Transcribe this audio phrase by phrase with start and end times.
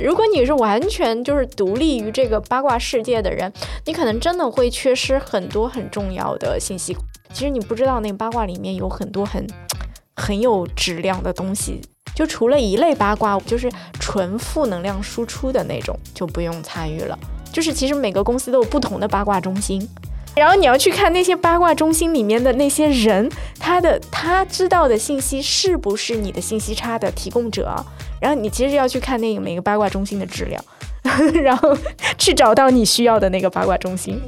[0.00, 3.52] 如果你是完全就是独立于这个八卦世界的人，
[3.84, 6.96] 你可能真的会缺失很多很重要的信息。
[7.34, 9.46] 其实你不知道那个八卦里面有很多很
[10.16, 11.82] 很有质量的东西。
[12.14, 17.18] 就除了一类八卦，就是纯负能量输出的那种，就不用参与了。
[17.52, 19.86] 就是其实每个公司都有不同的八卦中心。
[20.36, 27.74] 然后你要去看那些八卦中心里面的那些人，他的他知道的信息是不是你的信息差的提供者？
[28.20, 30.62] 然后你其实要去看那个每个八卦中心的质量，
[31.42, 31.76] 然后
[32.16, 34.20] 去找到你需要的那个八卦中心。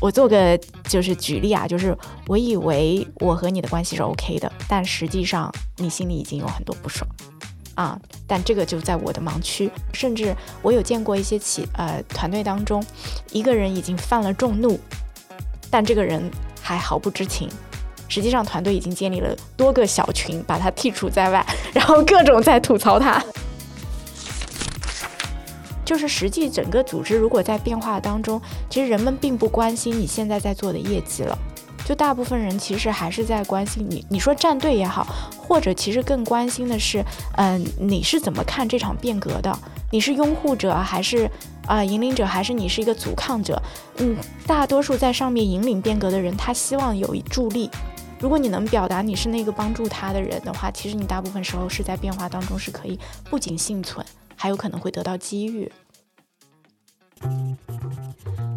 [0.00, 0.58] 我做个
[0.88, 7.08] 就是举例啊，就是我以为我和你的关系是 OK 的，但实际上你心里已经有很多不爽。
[7.78, 7.96] 啊，
[8.26, 12.84] 但这个就在我的盲区，甚至我有见过一些企呃团队当中，
[13.30, 14.76] 一个人已经犯了众怒，
[15.70, 16.28] 但这个人
[16.60, 17.48] 还毫不知情，
[18.08, 23.24] 实际上团队已经建立了多个小群，把他剔除在外， 然后各种在吐槽他。
[25.84, 31.38] 就是实际整个组织如果在变化当中，其实人们并不关心你现在在做的业绩了。
[31.88, 35.06] 就大部分人其实还是在关心你，你说站队也好，
[35.38, 37.02] 或者其实更关心的是，
[37.38, 39.58] 嗯，你是怎么看这场变革的？
[39.90, 41.26] 你是拥护者还是
[41.66, 43.58] 啊引领者，还是你是一个阻抗者？
[43.96, 44.14] 嗯，
[44.46, 47.70] 大多数在上面引领变革的人，他希望有助力。
[48.20, 54.04] 如果你能表达你是那个帮助他的人的话，其实你大部分时候是在变化当中是可以不仅幸存，
[54.36, 55.72] 还有可能会得到机遇。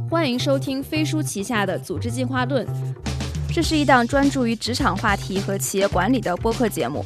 [0.09, 2.67] 欢迎收听飞书旗下的《组织进化论》。
[3.53, 7.03] 这是一档专注于职场话题和企业管理的播客节目。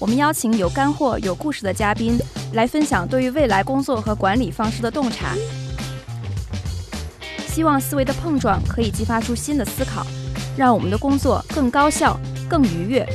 [0.00, 2.18] 我们邀请有干货、有故事的嘉宾
[2.54, 5.36] 来分享对于未来工作和管理方式的洞察。
[7.46, 10.04] 希望思维的碰撞可以激发出新的思考，
[10.56, 12.18] 让我们的工作更高效、
[12.50, 13.06] 更愉悦。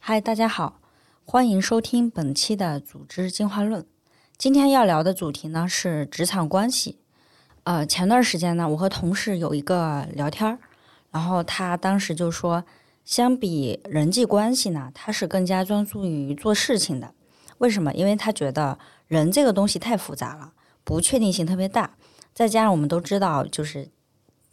[0.00, 0.80] 嗨，大家好，
[1.24, 3.80] 欢迎收听本期的《组织进化论》。
[4.36, 6.98] 今天要聊的主题呢是职场关系。
[7.66, 10.56] 呃，前段时间呢，我和同事有一个聊天儿，
[11.10, 12.64] 然后他当时就说，
[13.04, 17.12] 相比人际关系呢，他是更加专注于做事情的。
[17.58, 17.92] 为什么？
[17.92, 18.78] 因为他觉得
[19.08, 20.52] 人这个东西太复杂了，
[20.84, 21.96] 不确定性特别大，
[22.32, 23.88] 再加上我们都知道，就是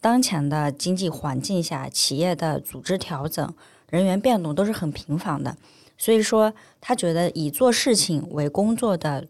[0.02, 3.54] 当前的经济环境下，企业的组织调整、
[3.92, 5.56] 人员变动都是很频繁的，
[6.00, 9.28] 所以说他觉得以做事情为工作的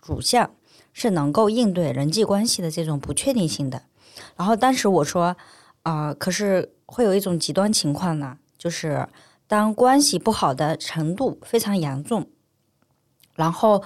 [0.00, 0.52] 主项。
[0.94, 3.82] 是能够应对人际关系的这种不确定性的。
[4.36, 5.36] 然后当时我说，
[5.82, 9.06] 啊，可是会有一种极端情况呢，就是
[9.46, 12.28] 当关系不好的程度非常严重，
[13.34, 13.82] 然后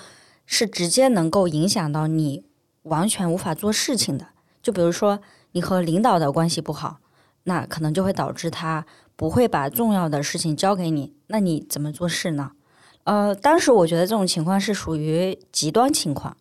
[0.46, 2.44] 是直接能够影响到你
[2.82, 4.28] 完全无法做事情的。
[4.62, 5.20] 就比如说
[5.52, 6.98] 你和领导的关系不好，
[7.44, 8.84] 那可能就会导致他
[9.16, 12.52] 不会把重要的事情交给你，那你怎么做事呢？
[13.04, 16.36] 呃，当时我觉得这种情况是属于极端情况。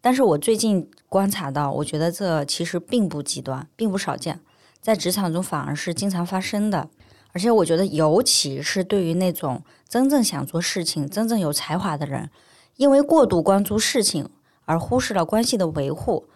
[0.00, 4.40] 但是我最近观察到，我觉得这其实并不极端，并不少见，
[4.80, 6.88] 在职场中反而是经常发生的。
[7.32, 12.30] 而且我觉得，尤其是对于那种真正想做事情、真正有才华的人，
[12.76, 14.30] 因为过度关注事情
[14.64, 16.28] 而忽视了关系的维护，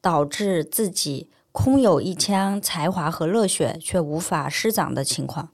[0.00, 5.50] 导致自己空有一腔才华和热血却无法施展的情况，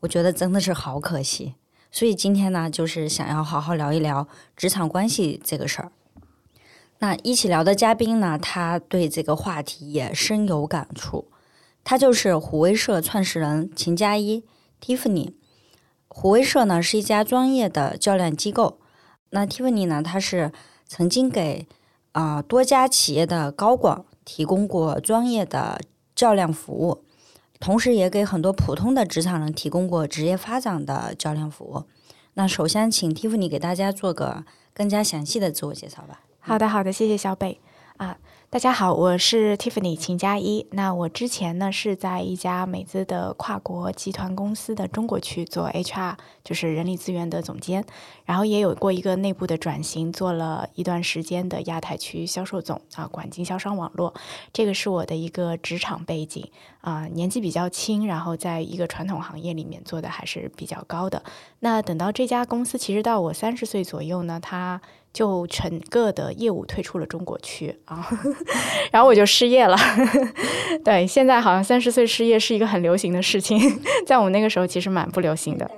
[0.00, 1.54] 我觉得真的是好可惜。
[1.92, 5.92] 所以今天呢，就是想要好好聊一聊职场关系这个事儿。
[7.00, 11.30] 那一起聊的嘉宾呢，他对这个话题也深有感触。
[11.84, 14.44] 他就是虎威社创始人秦佳一
[14.84, 15.32] Tiffany。
[16.08, 18.80] 虎威社呢是一家专业的教练机构。
[19.30, 20.52] 那 Tiffany 呢，他是
[20.86, 21.66] 曾经给
[22.12, 25.80] 啊多家企业的高管提供过专业的
[26.16, 27.04] 教练服务，
[27.60, 31.84] 同时也给很多普通的职场人提供过职业发展的教练服务。
[32.34, 34.44] 那首先，请 Tiffany 给大家做个
[34.74, 36.22] 更加详细的自我介绍吧。
[36.48, 37.60] 好的，好的，谢谢小北
[37.98, 38.16] 啊。
[38.48, 40.66] 大家好，我是 Tiffany 秦佳一。
[40.70, 47.84] 那我之前呢是在一家美资的跨国集团公司的中国区做 HR，就是人力资源的总监，
[48.24, 54.14] 然后也有过一个内部的转型，做了一段时间的亚太区销售总啊，管经销商网络。
[54.50, 56.50] 这个是我的一个职场背景
[56.88, 61.22] 啊，年纪比较轻，然后在一个传统行业里面做的还是比较高的。
[61.60, 64.80] 那等到这家公司，其实到我三十岁左右呢，它
[65.12, 68.08] 就整个的业务退出了中国区啊，
[68.90, 69.76] 然后我就失业了。
[70.82, 73.60] 对，现在好像三十岁失业是一个很流行的事情，
[74.06, 75.70] 在我们那个时候其实蛮不流行的。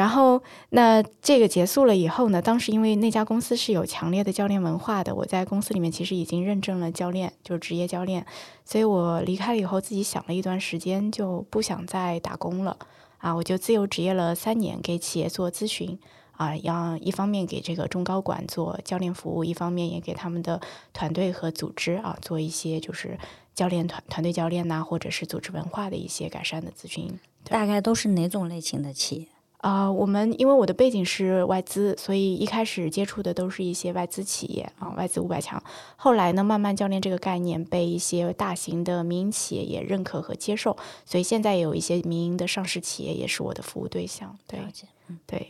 [0.00, 8.24] 然后那这个结束了以后呢，当时因为那家公司是有强烈的教练文化的，我在公司里面其实已经认证了教练，就是职业教练，
[8.64, 12.78] 所以我离开了以后自己想了一段时间，就不想再打工了
[13.18, 15.98] 啊，我就自由职业了三年，给企业做咨询。
[16.40, 20.58] 啊，要一方面给这个中高管做教练服务，一方面也给他们的
[20.94, 23.18] 团队和组织啊做一些就是
[23.54, 27.20] 教练团团队教练呐、或者是组织文化的一些改善的咨询。
[27.44, 29.28] 大概都是哪种类型的企业？
[29.60, 35.62] 啊、我们因为我的背景是外资，所以一开始接触的都是一些外资企业啊，外资五百强。
[35.96, 44.36] 后来呢，慢慢教练这个概念被一些大型的民营企业也认可和接受，所以现在有一些民营的上市企业也是我的服务对象。
[44.46, 44.86] 对了解。
[45.26, 45.48] 对，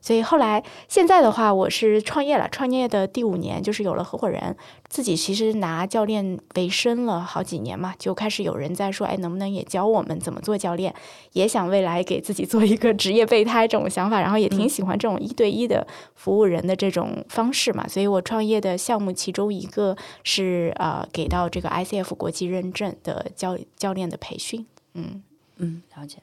[0.00, 4.56] 所以后来现在的话，我是创业了，创业的第五年就是有了合伙人，
[4.88, 10.94] 自己其实拿教练为生了好几年嘛，就开始有人在说，哎，能不能也教我们怎么做教练？
[11.32, 25.22] 也想未来给自己做一个职业备胎这种想法，然后也挺喜欢这种一对一的服务人的这种方式嘛，所以我创业的项目其中一个是呃给到这个 ICF 国际认证的教教练的培训，嗯。
[25.60, 26.18] 嗯，了解。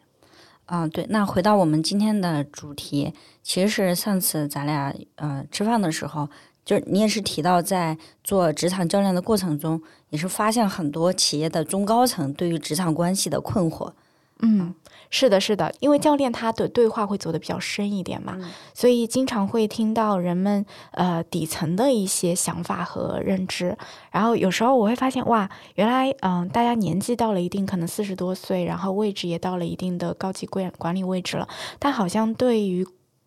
[0.65, 3.13] 啊，对，那回到我们今天的主题，
[3.43, 6.27] 其实是上次咱俩呃吃饭的时候，
[6.65, 9.79] 就是你也是提到在做职场教练的过程中，
[10.09, 13.91] 也是发现很多企业的中高层对于职场关系的困惑。
[14.39, 14.73] 嗯，
[15.09, 18.37] 是的，是的，因为教练他的对话会走得比较深一点嘛，
[18.73, 23.77] 所以经常会听到人们呃底层的一些想法和认知。
[24.11, 31.47] 然后有时候我会发现，哇，原来嗯、大家年纪到了一定，可能四十多岁，然后位置也到了一定的高级管管理位置了，
[31.79, 32.85] 但好像对于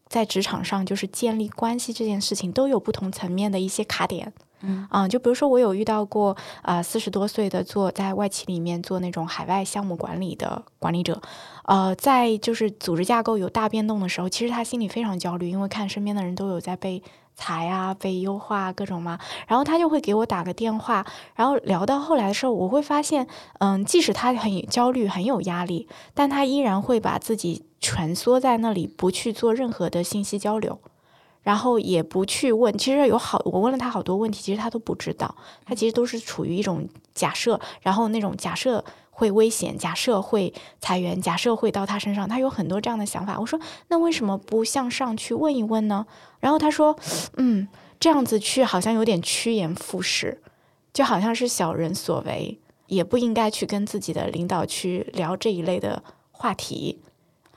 [0.08, 4.32] 在职场上就是建立关系这件事情，都有不同层面的一些卡点。
[4.60, 4.87] 嗯。
[4.90, 11.20] 啊、就比如说我有遇到过啊四十多岁的做在外企里面做那种海外项目管理的管理者，
[11.64, 17.02] 呃，在就是组织架构有大变动的时候，其实他心里非常焦虑，因为看身边的人都有在被
[17.34, 21.06] 裁啊、被优化各种嘛，然后他就会给我打个电话，
[21.37, 23.28] 然后聊到后来的时候，我会发现，
[23.61, 30.81] 嗯，即使他很焦虑、很有压力，但他依然会把自己蜷缩在那里，不去做任何的信息交流。
[31.49, 35.35] 然后也不去问，其实有好，我问了他好多问题，其实他都不知道，
[35.65, 43.41] 他其实都是处于一种假设，然后那种假设会危险，假设会裁员，假设会到他身上，他有很多这样的想法。
[43.41, 43.59] 我说，
[43.89, 46.05] 那为什么不向上去问一问呢？
[46.39, 46.95] 然后他说，
[47.39, 47.67] 嗯，
[47.99, 50.43] 这样子去好像有点趋炎附势，
[50.93, 57.00] 就好像是小人所为，也不应该去跟自己的领导去聊这一类的话题。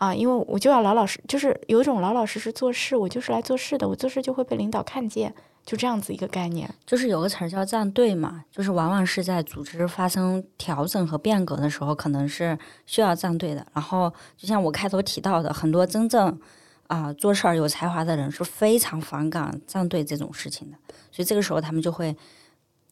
[0.02, 5.32] 啊，因为我就要老老实，就是有一种老老实实做事，我就是来做事的，我做事就会被领导看见，
[5.64, 6.68] 就这样子一个概念。
[6.88, 12.58] 就是有个词儿叫站队嘛，就是往往是在组织发生调整和变革的时候，可能是
[12.88, 13.64] 需要站队的。
[13.76, 16.36] 然后就像我开头提到的，很多真正
[16.88, 20.78] 啊、做事儿有才华的人是非常反感站队这种事情的，
[21.12, 22.18] 所以这个时候他们就会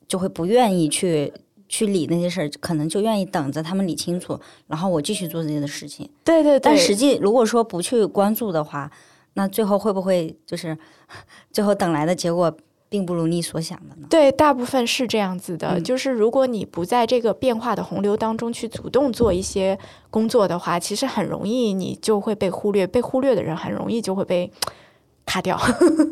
[0.07, 1.33] 就会不愿意去
[1.69, 4.37] 去理那些事儿，可能就愿意等着他们理清楚，
[4.67, 6.09] 然后我继续做这些的事情。
[6.25, 8.91] 对对对，但实际如果说不去关注的话，
[9.35, 10.77] 那最后会不会就是
[11.51, 12.51] 最后等来的结果
[12.89, 14.07] 并不如你所想的呢？
[14.09, 19.77] 对，大部分是这样子的，嗯就是如果你不在这个变化的洪流当中去主动做一些
[20.09, 24.51] 工作的话，其实很容易你就会被忽略，被忽略的人很容易就会被
[25.29, 25.55] 卡掉，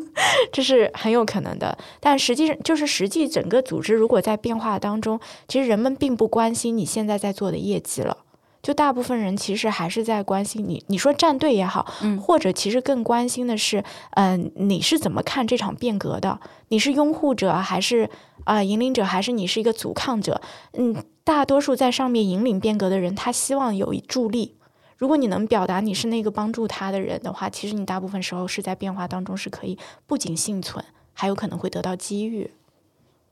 [0.52, 1.76] 这是很有可能的。
[1.98, 5.18] 但实际上，就是实际整个组织如果在变化当中，
[5.48, 8.18] 其实人们并不关心你现在在做的业绩了。
[8.60, 13.82] 就大部分人其实还是在关心你，你说站队也好，嗯或者其实更关心的是，
[14.12, 16.38] 嗯、你是怎么看这场变革的？
[16.68, 18.10] 你是拥护者还是
[18.44, 20.40] 啊、引领者，还是你是一个阻抗者？
[20.72, 20.94] 嗯，
[21.24, 24.57] 大多数在上面引领变革的人，他希望有助力。
[24.98, 32.50] 如果你能表达你是那个帮助他的人的话，其实你大部分时候是在变化当中是可以不仅幸存，还有可能会得到机遇。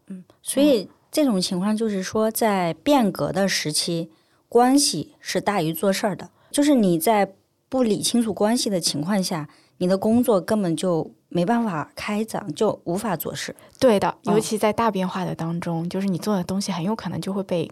[0.07, 4.11] 嗯所以这种情况就是说，在变革的时期，
[4.49, 6.31] 关系是大于做事儿的。
[6.53, 7.35] 就是你在
[7.69, 13.57] 不理清楚关系的情况下，你的工作根本就没办法开展，就无法做事。
[13.81, 17.69] 对的，嗯尤其在大变化的当中，就是你做的东西很有可能就会被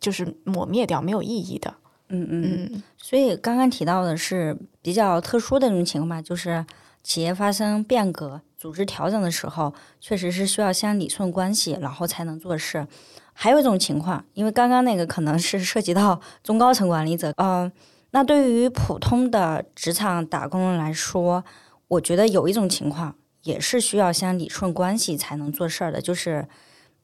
[0.00, 1.72] 就是抹灭掉，没有意义的。
[2.12, 2.70] 嗯嗯。
[2.72, 6.64] 嗯，所以刚刚提到的是比较特殊的那种情况吧，就是
[7.02, 12.86] 企业发生变革、组织调整的时候，确实是需要先理顺关系，然后才能做事。
[13.34, 17.72] 还有一种情况，因为刚刚那个可能是涉及到中高层管理者，呃，
[18.10, 21.42] 那对于普通的职场打工人来说，
[21.88, 26.46] 我觉得有一种情况也是需要先理顺关系才能做事儿的，就是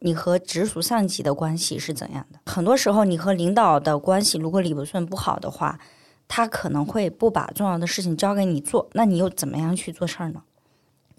[0.00, 2.38] 你和直属上级的关系是怎样的。
[2.46, 5.78] 很多时候，你和领导的关系如果理不顺不好的话，
[6.28, 10.42] 他可能会不把重要的事情交给你做，那你又怎么样去做事儿呢？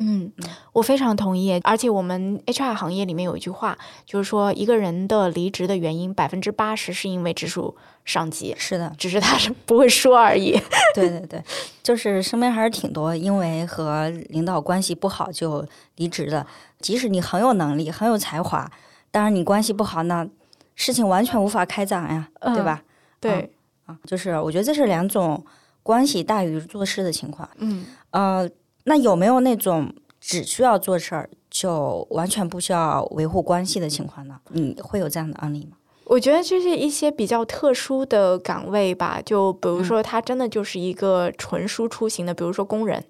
[0.02, 0.32] 嗯，
[0.72, 1.60] 我非常同意。
[1.66, 10.58] 而且我们 HR 行业里面有一句话，就是说一个人的离职的原因，百分之八十是因为直属上级，是的，只是他是不会说而已。
[10.96, 11.44] 对对对，
[11.84, 15.66] 就是身边还是挺多因为和领导关系不好就
[15.98, 16.48] 离职的。
[16.80, 18.70] 即使你很有能力、很有才华，
[19.12, 20.28] 当然你关系不好，那
[20.76, 22.82] 事情完全无法开展呀，对吧？
[23.20, 23.52] 对
[23.86, 25.46] 啊，就是我觉得这是两种
[25.84, 27.50] 关系大于做事的情况。
[27.58, 28.50] 嗯，呃，
[28.86, 34.40] 那有没有那种只需要做事儿就完全不需要维护关系的情况呢？
[34.52, 35.76] 你会有这样的案例吗？
[36.06, 43.04] 我觉得就是一些比较特殊的岗位吧，就比如说他真的就是一个纯输出型的，比如说工人，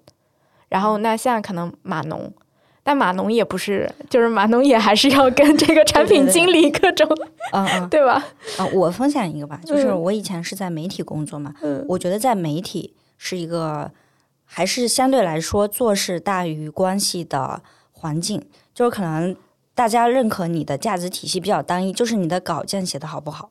[0.68, 2.32] 然后那现在可能码农。
[2.82, 7.06] 但码农也不是，就是码农也还是要跟这个产品经理各种，
[7.52, 8.24] 嗯嗯， 对吧？
[8.58, 13.90] 啊，我分享一个吧，就是我以前是在媒体工作嘛，嗯，我觉得在媒体是一个
[14.44, 18.42] 还是相对来说做事大于关系的环境，
[18.74, 19.36] 就是可能
[19.74, 23.50] 大家认可你的价值体系比较单一，就是你的稿件写的好不好。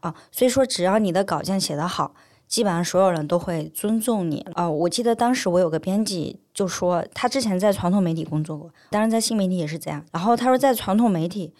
[0.00, 2.14] 啊，所以说只要你的稿件写得好。
[2.48, 4.68] 基本上所有人都会尊重你啊！
[4.70, 10.04] 我记得当时我有个编辑就说，他之前在传统媒体工作过，当然在新媒体也是这样。
[10.12, 11.52] 然后他说，在传统媒体，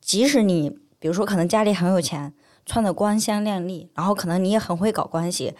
[0.00, 2.32] 即使你比如说可能家里很有钱，
[2.64, 5.54] 穿的光鲜亮丽，然后可能你也很会搞关系，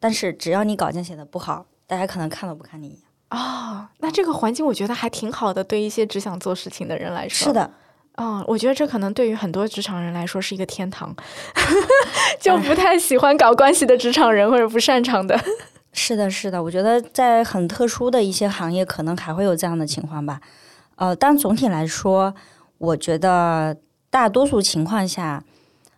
[0.00, 3.86] 但是只要你稿件写的不好，大家可能看都不看你一眼哦。
[3.98, 7.46] 那这个环境我觉得还挺好的，对一些只想做事情的人来说。
[7.46, 7.70] 是的。
[8.16, 11.14] 哦，我觉得这可能对于很多职场人来说是一个天堂，
[12.38, 15.38] 就不太喜欢搞关系的职场人或者不擅长的。
[15.94, 20.40] 是的，是的，我觉得在很特殊的一些行业，可能还会有这样的情况吧。
[20.96, 22.34] 呃，但总体来说，
[22.78, 23.76] 我觉得
[24.10, 25.42] 大多数情况下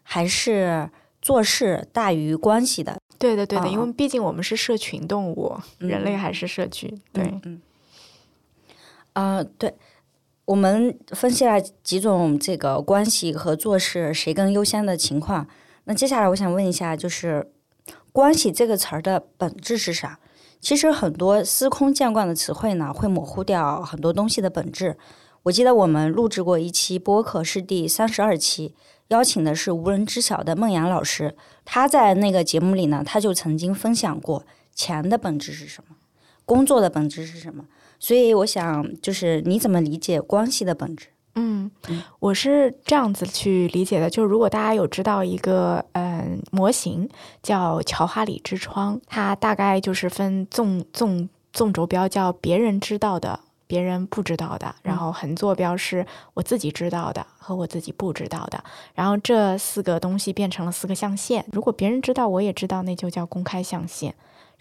[0.02, 0.88] 还是
[1.20, 2.96] 做事大于关系的。
[3.18, 6.96] 对的，对的，因为毕竟我们是社群动物，人类还是社区。
[7.12, 7.60] 对，嗯，
[9.14, 9.74] 呃，对。
[10.46, 15.46] 我们分析了几种这个关系和做事谁更优先的情况。
[15.84, 17.50] 那接下来我想问一下，就是
[18.12, 20.18] “关系”这个词儿的本质是啥？
[20.60, 24.96] 其实很多司空见惯的词汇呢，会模糊掉很多东西的本质。
[25.44, 28.74] 我记得我们录制过一期播客，是第三十二期，
[29.08, 31.36] 邀请的是无人知晓的孟阳老师。
[31.66, 35.96] 他在那个节目里呢，他就曾经分享过钱的本质是什么，
[36.46, 37.64] 工作的本质是什么。
[38.04, 41.06] 所以我想，就是你怎么理解关系的本质？
[41.36, 41.70] 嗯，
[42.20, 47.08] 我是这样子去理解的，就是如果大家有知道一个嗯模型
[47.42, 61.42] 叫乔哈里之窗，它大概就是分纵纵纵轴标叫别人知道的、别人不知道的，然后横坐标是我自己知道的和我自己不知道的，然后这四个东西变成了四个象限。
[61.50, 64.14] 如果别人知道，我也知道，那就叫公开象限。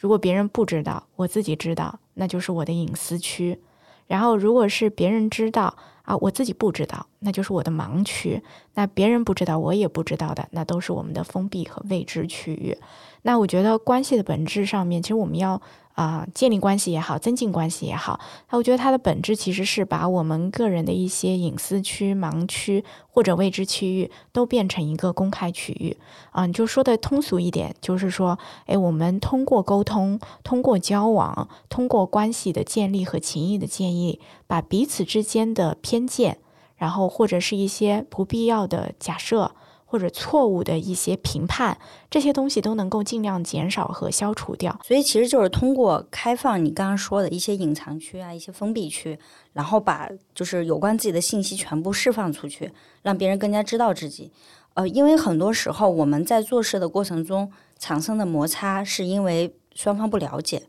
[0.04, 3.58] 如果别人不知道，我自己知道，那就是我的隐私区。
[4.06, 8.44] 然后，如果是别人知道啊，我自己不知道，那就是我的盲区。
[8.74, 12.78] 那别人不知道，我也不知道的，那都是我们的封闭和未知区域。
[13.24, 15.62] 那我觉得关系的本质上面，其实我们要。
[15.96, 25.96] 啊，建立关系也好，增进关系也好，那我觉得它的本质其实是把我们个人的一些隐私区、盲区或者未知区域都变成一个公开区域。
[26.32, 36.40] 啊，你就说的通俗一点，就是说，哎，我们通过沟通、通过交往、通过关系的建立和情谊的建立，把彼此之间的偏见，
[36.76, 39.54] 然后或者是一些不必要的假设。
[39.94, 41.78] 或者错误的一些评判，
[42.10, 44.80] 这些东西都能够尽量减少和消除掉。
[44.84, 49.20] 所以其实就是通过开放你刚刚说的一些隐藏区啊，一些封闭区，
[49.52, 52.72] 然后把就是有关自己的信息全部释放出去，
[53.04, 54.32] 让别人更加知道自己。
[54.74, 60.64] 呃，因为很多时候我们在做事的过程中产生的摩擦，是因为双方不了解。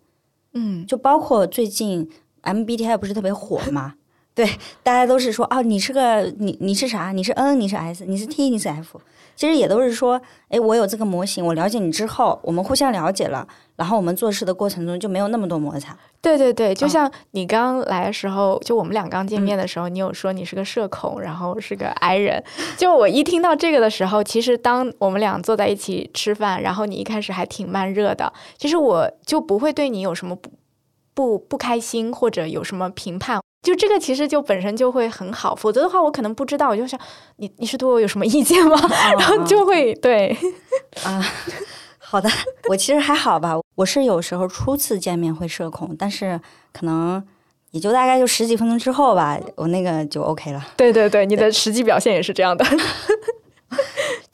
[0.52, 2.10] 嗯，就包括最近
[2.42, 3.94] MBTI 不是特别火吗？
[4.34, 4.44] 对，
[4.82, 7.12] 大家都是说哦，你是个你你是啥？
[7.12, 9.00] 你是 N，你是 S，你是 T，你是 F。
[9.36, 15.96] 其实也都是说，哎，我有这个模型，我了解你之后，我们互相了解了，然后我们做事的过程中就没有那么多摩擦。
[16.20, 22.42] 对对对，就像你刚来的时候，就我们俩刚见面的时候，你有说你是个社恐，然后是个 I 人。
[22.76, 30.50] 就我一听到这个的时候，其实当我们俩坐在一起吃饭，然后你一开始还挺慢热的，其实我就不会对你有什么不
[31.12, 33.40] 不不开心或者有什么评判。
[33.64, 37.00] 就这个其实就本身就会很好，否则的话我可能不知道，我就想
[37.36, 38.78] 你你是对我有什么意见吗？
[39.18, 40.36] 然后就会对
[41.02, 41.24] 啊，
[41.98, 42.30] 好的，
[42.68, 46.40] 我其实还好吧，我是有时候初次见面会社恐，但是
[46.72, 47.20] 可能
[47.70, 50.64] 也就大概就十几分钟之后吧，我那个就 OK 了。
[50.76, 52.64] 对对对，你的实际表现也是这样的。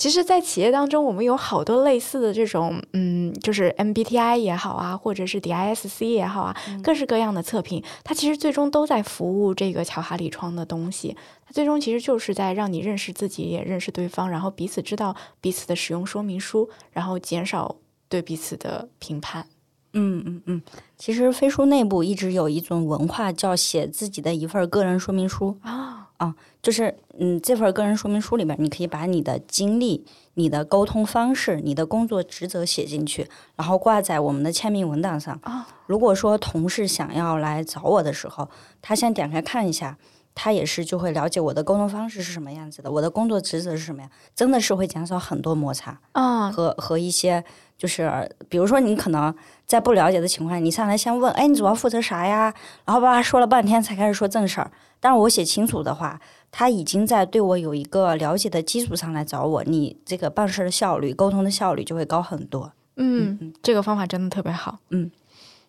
[0.01, 11.15] 其实，在企业当中，我们有好多类似的这种，嗯，就是 MBTI 也好啊，或者是 DISC 也好啊，各式各样的测评，它其实最终都在服务这个乔哈里窗的东西。
[11.45, 17.77] 它最终其实就是在让你认识自己，也认识对方，然后彼此知道彼此的使用说明书，然后减少
[18.09, 19.47] 对彼此的评判。
[19.93, 20.63] 嗯嗯嗯，
[20.97, 35.67] 其实飞书内部一直有一种文化，叫写自己的一份个人说明书啊啊，就是嗯，这份个人说明书里面，你可以把你的经历、你的沟通方式、你的工作职责写进去，然后挂在我们的签名文档上啊。
[35.87, 38.51] 如果说同事想要来找我的时候，
[38.83, 39.97] 他先点开看一下，
[40.35, 47.43] 他也是就会了解我的沟通方式是什么样子的，我的工作职责是什么呀，真的是会减少很多摩擦啊和和一些。
[47.79, 49.35] 就是比如说，你可能
[49.65, 52.53] 在不了解的情况下，你上来先问，哎，你主要负责啥呀？
[52.85, 54.71] 然后吧说了半天才开始说正事儿。
[55.01, 56.21] 但是我写清楚的话，
[56.53, 62.71] 他已经在对我有一个了解的基础上来找我，你这个办事的效率、沟通的效率就会高很多。
[62.97, 64.79] 嗯，这个方法真的特别好。
[64.91, 65.11] 嗯，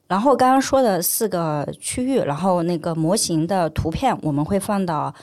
[0.07, 5.13] 然后刚刚说的四个区域，然后那个模型的图片我们会放到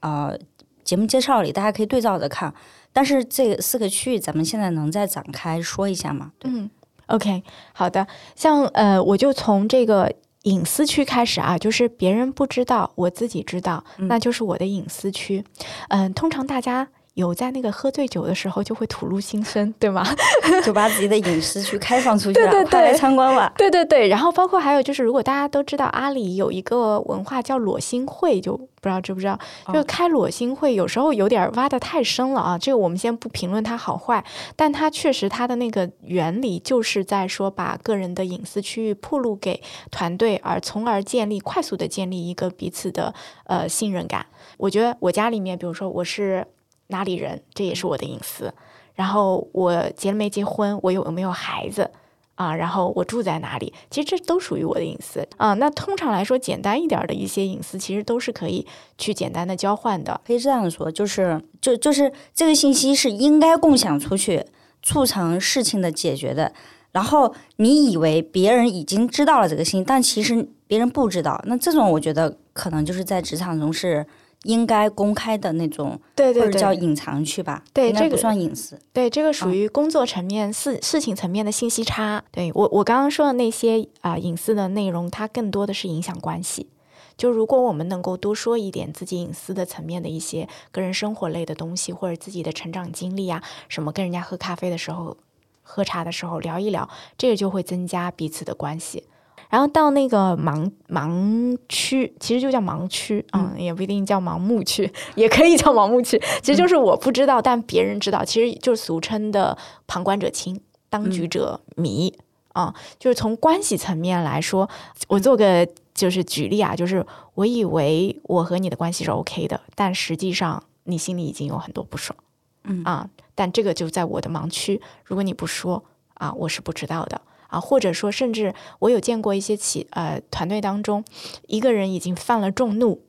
[0.00, 0.36] 呃
[0.82, 2.52] 节目介绍里，大家可以对照着看。
[2.92, 6.32] 但是这四个区域，咱们现在能再展开说一下吗？
[6.42, 6.68] 嗯
[7.06, 7.42] ，OK，
[7.72, 8.06] 好的。
[8.34, 15.44] 像呃，我就从这个隐私区开始啊，就是别人不知道，我自己知道，那就是我的隐私区。
[15.88, 16.88] 嗯，通常大家。
[17.14, 20.02] 有在那个喝醉酒的时候就会吐露心声，对吗？
[20.64, 23.52] 就把自己的隐私去开放出去了， 快来参观吧。
[23.56, 29.38] 对对对，然后包括还有就是，如果大家都知道阿里有一个文化叫裸心会，就不知道知不知道？
[29.74, 32.56] 就开裸心会有时候有点挖的太深了啊。
[32.58, 34.24] 这个我们先不评论它好坏，
[34.56, 43.12] 但它确实它的那个原理就是在说把个人的隐私区域铺露给团队，而从而建立快速的建立一个彼此的
[43.44, 44.24] 呃信任感。
[44.56, 46.46] 我觉得我家里面，比如说我是。
[46.92, 48.54] 哪里人，这也是我的隐私。
[48.94, 51.90] 然后我结了没结婚，我有没有孩子
[52.34, 52.54] 啊？
[52.54, 55.54] 然后我住在哪里，其实这都属于我的隐私啊。
[55.54, 58.66] 那通常来说，简单一点的一些隐私，其实都是可以
[58.98, 60.20] 去简单的交换的。
[60.26, 64.44] 可以这样说，就是就就是这个信息是应该共享出去，
[64.82, 66.52] 促成事情的解决的。
[66.92, 71.42] 然后你以为别人已经知道了这个信息，但其实别人不知道。
[71.46, 74.06] 那这种我觉得可能就是在职场中是。
[74.44, 78.78] 应该公开的那种，对对对，或者叫隐藏去吧，对，这个不算隐私。
[78.92, 82.24] 对，这个属于工作层面、事事情层面的信息差。
[82.30, 86.68] 对我，我刚刚说的那些啊隐私的内容，它更多的是影响关系。
[87.16, 95.16] 就如果我们能够多说一点自己隐私的层面的一些个人生活类的东西，或者自己的成长经历啊，什么跟人家喝咖啡的时候、
[95.62, 99.04] 喝茶的时候聊一聊，这个就会增加彼此的关系。
[99.52, 106.18] 然后到那个盲盲区，其实就叫盲区啊，也不一定叫盲目区， 也可以叫盲目区。
[106.40, 112.14] 其实就是我不知道，但别人知道，其实就是俗称的旁观者清，当局者迷
[112.54, 112.74] 啊。
[112.98, 114.70] 就是从关系层面来说，
[115.08, 122.18] 我做个就是举例啊，就是我以为我和你的关系是 OK 的，但实际上你心里已经有很多不爽，
[122.64, 125.84] 嗯啊，但这个就在我的盲区，如果你不说
[126.14, 127.20] 啊，我是不知道的。
[127.52, 131.04] 啊，或者说，甚至我有见过一些企呃团队当中，
[131.46, 133.02] 一个人已经犯了众怒，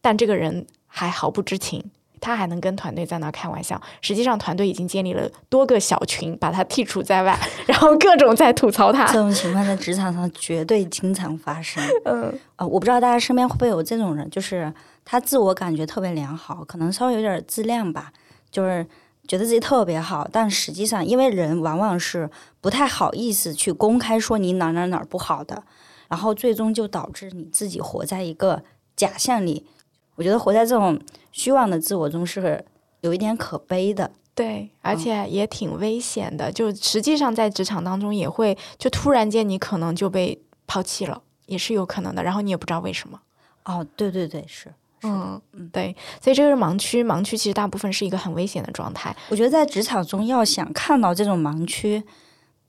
[0.00, 3.80] 但这个人还毫不知情，他还能跟团队在那开玩笑。
[4.00, 9.04] 实际上，团队已经建立了多个小群，把他剔除在外， 然后各种在吐槽他。
[9.06, 11.82] 这种情况在职场上绝对经常发生。
[12.04, 14.72] 嗯，呃，我不知道大家身边会不会有这种人，就是
[15.04, 18.12] 他自我感觉特别良好，可能稍微有点自恋吧，
[18.50, 18.86] 就是。
[19.26, 25.64] 觉得自己特别好，但实际上，因为人往往是不太好意思去公开说你哪哪哪不好的，
[26.08, 28.62] 然后最终就导致你自己活在一个
[28.94, 29.66] 假象里。
[30.14, 30.98] 我觉得活在这种
[31.32, 32.64] 虚妄的自我中是
[33.00, 36.50] 有一点可悲的，对，而且也挺危险的。
[36.50, 42.22] 就实际上在职场当中也会，就突然间你可能就被抛弃了，也是有可能的。
[42.22, 43.20] 然后你也不知道为什么。
[43.64, 44.72] 哦，对对对，是。
[45.06, 49.14] 嗯嗯，对，所以这个是盲区，盲区其实大部分是一个很危险的状态。
[49.30, 52.02] 我觉得在职场中要想看到这种盲区，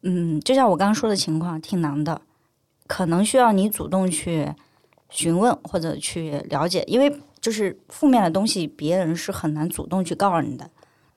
[0.04, 2.22] 嗯，就像我刚刚说的情况，挺难的，
[2.88, 4.54] 可能需要你主动去
[5.10, 10.70] 询问或者去了解，因为就是负面的东西，别人是很难主动去告诉你的。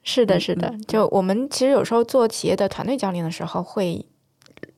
[0.02, 4.06] 是的，是的，就我们其实有时候做企业的团队教练的时候会。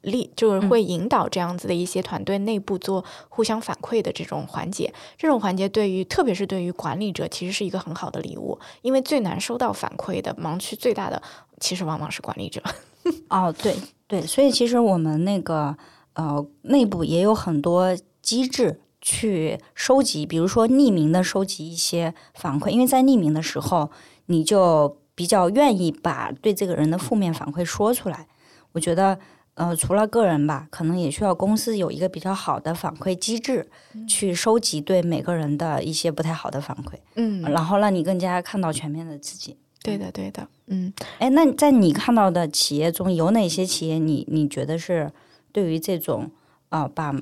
[0.02, 11.22] 力就是会引导这样子的一些团队内部做互相反馈的这种环节，这种环节对于特别是对于管理者其实是一个很好的礼物，因为最难收到反馈的盲区最大的
[11.60, 12.62] 其实往往是管理者。
[13.28, 15.76] 哦，对对，所以其实我们那个
[16.14, 23.90] 呃内部也有很多机制去收集，比如说匿名的收集一些反馈，因为在匿名的时候
[24.26, 24.96] 你就。
[25.14, 28.26] 比较愿意把对这个人的负面反馈说出来。
[28.72, 29.18] 我觉得，
[29.54, 33.68] 呃，除了个人吧，可能也需要公司有一个比较好的反馈机制，
[34.08, 39.56] 去收集对每个人的一些不太好的反馈，嗯，然后让你更加看到全面的自己。
[39.82, 45.12] 对的，对的，嗯，哎，那在你看到的企业中有哪些企业你你觉得是
[45.50, 46.30] 对于这种
[46.68, 47.12] 啊、把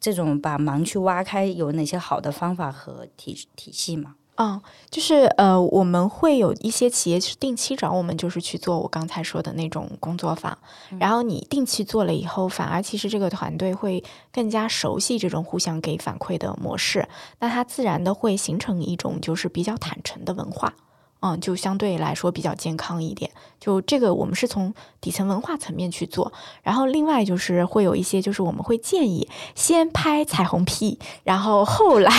[0.00, 4.14] 这种把盲区挖开有哪些好的方法和体体系吗？
[4.40, 10.56] 嗯，就是呃，我们会有一些企业是定期找我们，就是去做我刚才说的那种工作坊。
[11.00, 17.08] 然后你定期做了以后，反而其实这个团队会更加熟悉这种互相给反馈的模式，
[17.40, 20.72] 那它自然的会形成一种就是比较坦诚的文化。
[21.20, 23.30] 嗯，就相对来说比较健康一点。
[23.60, 26.32] 就这个，我们是从底层文化层面去做。
[26.62, 32.10] 然后另外就是会有一些，就是我们会建议先拍彩虹屁，然后后来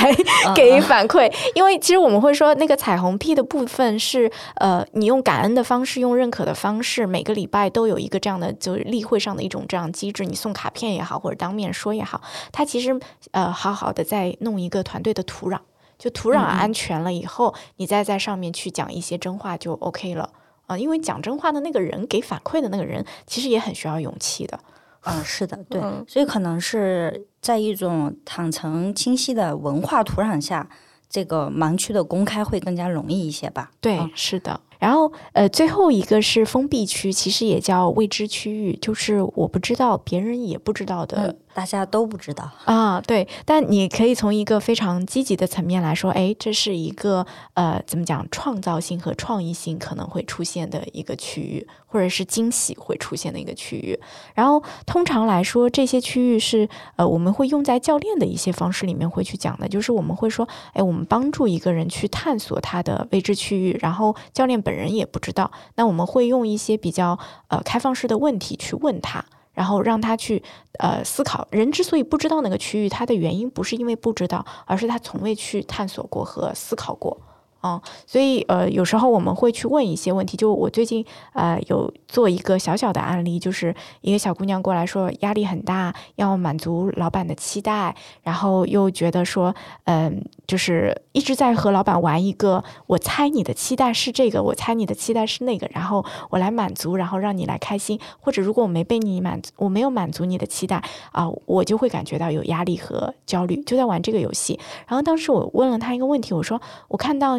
[0.53, 1.33] 给反馈。
[1.55, 10.25] 因为其实我们会说，那个彩虹屁的部分是呃，你用感恩的方式，用认可的方式，每个礼拜都有一个这样的，就是例会上的一种这样机制。
[10.25, 12.99] 你送卡片也好，或者当面说也好，它其实
[13.31, 15.59] 呃，好好的在弄一个团队的土壤。
[15.99, 20.31] 就土壤安全了以后，你再在上面去讲一些真话就 OK 了
[20.65, 24.59] 啊、因为讲真话的那个人给反馈的那个人，其实也很需要勇气的。
[25.01, 30.69] 嗯，是的，对，嗯所以可能是在一种坦诚清晰的文化土壤下，
[31.09, 33.71] 这个盲区的公开会更加容易一些吧。
[33.81, 34.61] 对，嗯是的。
[34.77, 41.35] 然后呃，最后一个是封闭区，其实也叫未知区域，就是我不知道，别人也不知道的。
[41.53, 42.49] 大家都不知道。
[42.65, 53.99] 啊，对，但你可以从一个非常积极的层面来说，哎，这是一个呃，怎么讲，创造性和创意性可能会出现的一个区域，或者是惊喜会出现的一个区域。
[54.33, 69.25] 然后通常来说，这些区域是呃，我们会用在教练的一些方式里面会去讲的，就是我们会说，哎，我们帮助一个人去探索他的未知区域，然后教练本人也不知道，那我们会用一些比较呃开放式的问题去问他。
[69.59, 70.41] 然后让他去
[70.79, 77.19] 呃思考，人之所以不知道那个区域，他的原因不是因为不知道，而是他从未去探索过和思考过。
[77.61, 80.37] 啊、所以呃，有时候我们会去问一些问题。
[80.37, 89.53] 就我最近呃有做一个小小的案例，就是一个小姑娘过来说压力很大，要满足老板的期待，然后又觉得说，
[89.85, 97.99] 嗯、就是一直在和老板玩一个，我猜你的期待是这个，我猜你的期待是那个，然后我来满足，然后让你来开心。
[98.19, 104.59] 或者如果我没被你满足，我没有满足你的期待啊、我就会感觉到有压力和焦虑，就在玩这个游戏。
[104.87, 107.37] 然后当时我问了他一个问题，我说我看到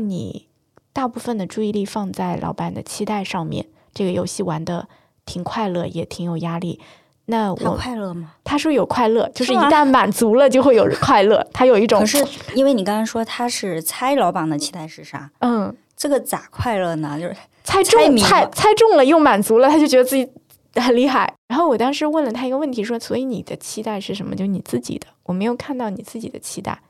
[0.92, 4.88] 大部分的注意力放在老板的期待上面，这个游戏玩的
[5.25, 6.81] 挺快乐，也挺有压力。
[7.27, 8.33] 那他我快乐吗？
[8.42, 17.16] 他说有快乐，就是一旦满足了就会有快乐，他有一种可是因为你刚刚说他是猜老板的期待是啥，嗯这个咋快乐呢？
[17.20, 20.29] 就是猜中谜猜猜中了又满足了，他就觉得自己
[20.75, 21.33] 很厉害。
[21.46, 24.35] 然后我当时问了他一个问题，说：“所以你的期待是什么？
[24.35, 26.81] 就你自己的，我没有看到你自己的期待。”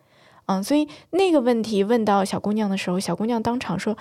[0.51, 3.97] 嗯，所以那个问题问到小姑娘的时候，小姑娘当场说，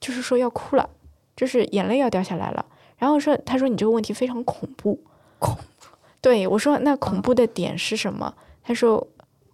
[0.00, 0.90] 就是说要哭了，
[1.36, 2.66] 就是眼泪要掉下来了。
[2.98, 5.00] 然后说，她说你这个问题非常恐怖，
[5.38, 5.86] 恐怖
[6.20, 8.34] 对我说，那恐怖的点是什么？
[8.64, 9.06] 她说，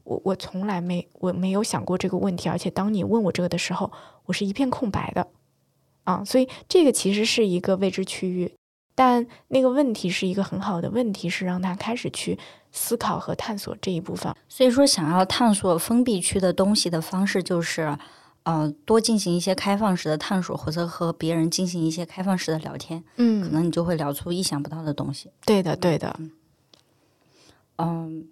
[0.05, 3.92] 我我从来没我没有想过这个问题，而且当你问我这个的时候，
[4.24, 5.29] 我是一片空白的。
[6.05, 8.55] 啊，所以这个其实是一个未知区域，
[8.96, 12.37] 但那个问题是一个很好的问题，是让他开始去
[12.72, 14.35] 思考和探索这一部分。
[14.48, 17.96] 所以说，想要探索封闭区的东西的方式，就是
[18.44, 25.30] 呃，多进行一些开放式的探索，或者和别人进行一些开放式的聊天，嗯可嗯，能你就会聊出意想不到的东西。
[25.44, 26.18] 对的，对的，
[27.76, 28.26] 嗯，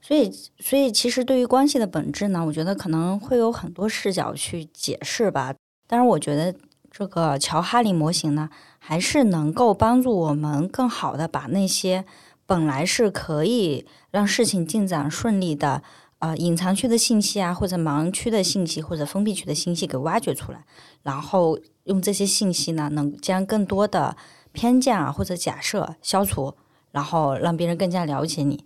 [0.00, 5.54] 所以，所以其实对于关系的本质呢，我觉得可能会有很多视角去解释吧。
[5.86, 6.54] 但是，我觉得
[6.90, 8.48] 这个乔哈里模型呢，
[8.86, 12.04] 还是能够帮助我们更好的把那些
[12.46, 15.82] 本来是可以让事情进展顺利的。
[16.18, 20.64] 呃，隐藏区的信息啊，或者盲区的信息，或者封闭区的信息给挖掘出来，
[21.02, 24.16] 然后用这些信息呢，能将更多的
[24.50, 26.54] 偏见啊或者假设消除，
[26.90, 28.64] 然后让别人更加了解你。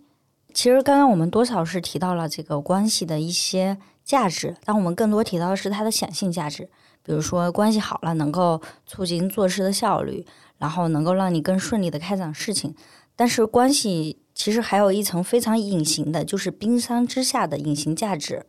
[0.53, 6.69] 其实刚刚我们多少是提到了这个关系的一些价值，但我们更多提到的是它的显性价值。
[7.03, 10.25] 比如说关系好了，能够促进做事的效率，
[10.57, 12.75] 然后能够让你更顺利的开展事情。
[13.15, 18.45] 但是关系其实还有一层非常隐形的，就是冰山之下的隐形价值，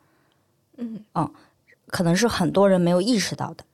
[0.77, 1.05] 嗯
[1.89, 3.65] 可能是很多人没有意识到的。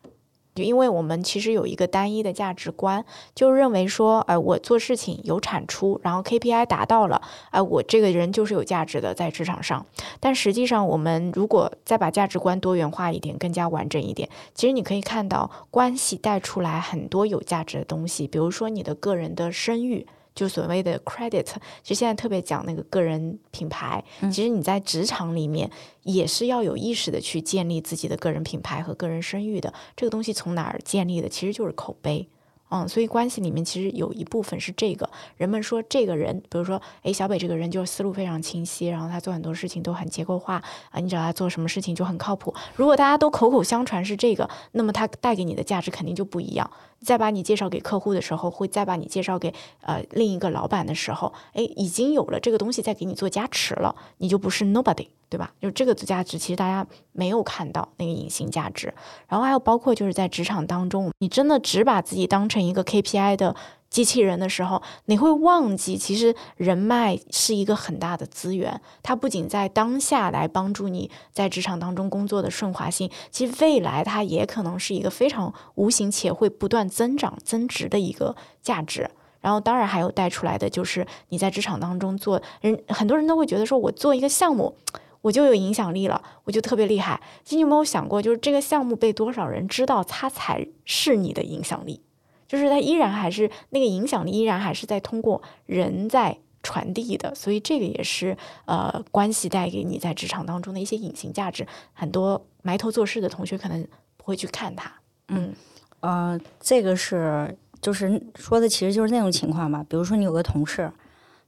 [0.64, 9.84] 因为我们其实有一个单一的价值观，就认为说，哎，我做事情有产出，然后 KPI 达到了，哎，我这个人就是有价值的在职场上。
[10.20, 20.06] 但实际上，我们如果再把价值观多元化一点，更加完整一点，其实你可以看到关系带出来很多有价值的东西，比如说你的个人的声誉。
[20.38, 21.42] 就所谓的 credit，
[21.82, 24.04] 其实现在特别讲那个个人品牌。
[24.30, 25.68] 其实你在职场里面
[26.04, 29.74] 也是要有意识的去建立自己的个人品牌和个人声誉的。
[29.96, 31.28] 这个东西从哪儿建立的？
[31.28, 32.28] 其实就是口碑。
[32.70, 35.08] 嗯，所以关系里面其实有一部分是这个。
[35.38, 42.54] 人们说这个人，比如说，哎，小北这个人就是思路非常清晰，然后他做很多事情都很结构化啊，你找他做什么事情就很靠谱。
[42.76, 46.70] 如果大家都口口相传是这个，那么他带给你的价值肯定就不一样。
[47.00, 55.08] 再把你介绍给客户的时候，会再把你介绍给呃另一个老板的时候，哎，已经有了这个东西在给你做加持了，你就不是 nobody。
[55.30, 55.52] 对吧？
[55.60, 58.94] 就这个价值，其实大家没有看到那个隐形价值。
[59.28, 63.54] 然后还有包括就是在职场当中，你真的只把自己当成一个 KPI 的
[63.90, 68.80] 机器人的时候，你会忘记，其实人脉是一个很大的资源。
[69.02, 79.10] 它不仅在当下来帮助你在职场当中工作的顺滑性，其实未来它也可能是一个非常无形且会不断增长增值的一个价值。
[79.40, 84.76] 然后当然还有带出来的就是你在职场当中做人，很多人都会觉得说我做一个项目。
[85.20, 87.20] 我就有影响力了，我就特别厉害。
[87.42, 92.00] 其实你有没有想过，就是这个项目被多少人知道，它才是你的影响力？
[92.48, 97.32] 就是它依然还是那个影响力，依然还是在通过人在传递的。
[97.34, 101.66] 所以这个也是呃关系带给你在职场当中的一些隐形价值。
[101.92, 104.92] 很多埋头做事的同学可能不会去看它。
[105.28, 105.54] 嗯，
[106.00, 109.84] 呃，这个是就是说的，其实就是那种情况吧。
[109.88, 110.90] 比如说你有个同事，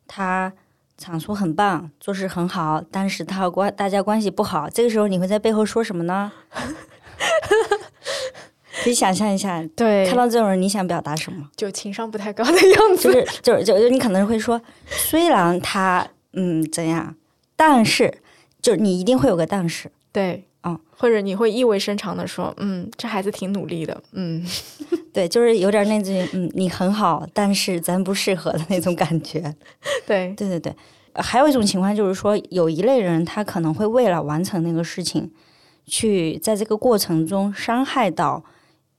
[0.07, 0.53] 他。
[1.03, 6.31] 场出很棒，做事很好，但是他关大家关系不好，这个时候你会在背后说什么呢？
[8.83, 11.49] 可以想象一下，对，看到这种人，你想表达什么？
[11.57, 17.15] 就情商不太高的样子，就是就是就就你可能会说，虽然他嗯怎样，
[17.57, 18.13] 但是
[18.63, 24.45] 就你一定会有个但是，对，嗯，或者你会意味深长的说，嗯，这孩子挺努力的，嗯，
[25.13, 29.55] 对，就是有点那句嗯你很好，但是咱不适合的那种感觉，
[30.07, 30.75] 对，对对对。
[31.15, 35.29] 还有一种情况就是说，有一类人他可能会为了完成那个事情，
[35.85, 38.45] 去在这个过程中伤害到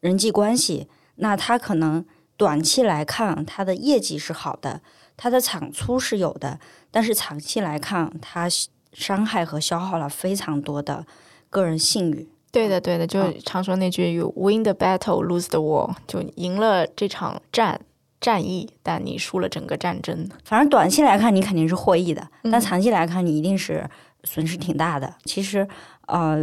[0.01, 0.89] 人际关系。
[1.15, 4.81] 那他可能短期来看他的业绩是好的，
[5.15, 6.59] 他的产出是有的，
[6.91, 8.49] 但是长期来看，他
[8.91, 11.05] 伤害和消耗了非常多的
[11.49, 12.27] 个人信誉。
[12.51, 17.79] 对的，对的，就常说那句 “you win the battle, lose the war”，就赢了这场战。
[18.19, 20.29] 战役，但你输了整个战争。
[20.45, 23.89] 反正短期来看，你肯定是获益的，但长期来看，你一定是
[24.25, 25.11] 损失挺大的。
[25.25, 25.67] 其实，
[26.05, 26.37] 呃，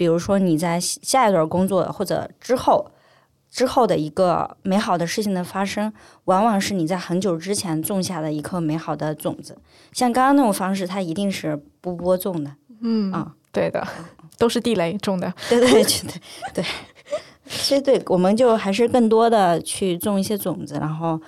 [0.00, 2.90] 比如说你在下一段工作或者之后
[3.50, 5.92] 之后的一个美好的事情的发生，
[6.24, 9.58] 往往是你在很久之前种下的一颗美好的种子。
[9.92, 12.50] 像刚刚那种方式，它一定是不播种的。
[12.80, 13.86] 嗯啊，对的，
[14.38, 15.30] 都是地雷种的。
[15.50, 16.20] 对对对对
[16.54, 16.64] 对。
[17.44, 21.20] 其实，对，我们就还是更多的去种一些种子，然后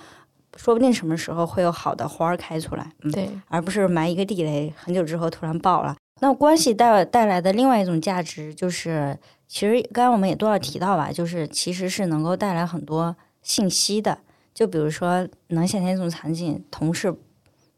[0.55, 2.91] 说不定什么时候会有好的花儿开出来。
[3.03, 5.95] 嗯，对，而不是埋一个地雷，很久之后突然爆了。
[6.23, 14.19] 那关系带带来的另外一种价值，就是其实刚刚我们也都要提到吧，就是其实是能够带来很多信息的。
[14.53, 17.13] 就比如说，能想象一种场景，同事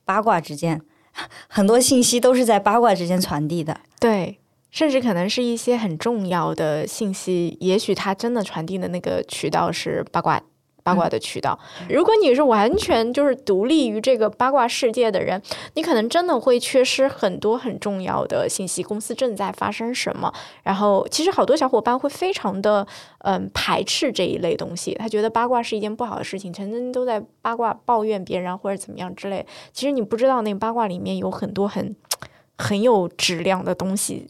[0.03, 0.79] 八卦之间，
[1.49, 3.79] 很多信息都是在八卦之间传递的。
[3.99, 4.37] 对。
[4.69, 10.39] 甚至可能是一些很重要的信息，也许它真的传递的那个渠道是八卦
[10.85, 11.57] 八卦的渠道。
[11.89, 15.41] 如果你是完全就是独立于这个八卦世界的人，
[15.73, 18.83] 你可能真的会缺失很多很重要的信息。
[18.83, 20.31] 公司正在发生什么？
[20.61, 22.85] 然后，其实好多小伙伴会非常的
[23.19, 29.43] 嗯排斥这一类东西，他觉得八卦是一件不好的事情，全天都在八卦抱怨别人或者怎么样之类。
[29.73, 31.95] 其实你不知道，那个八卦里面有很多很
[32.59, 34.29] 很有质量的东西。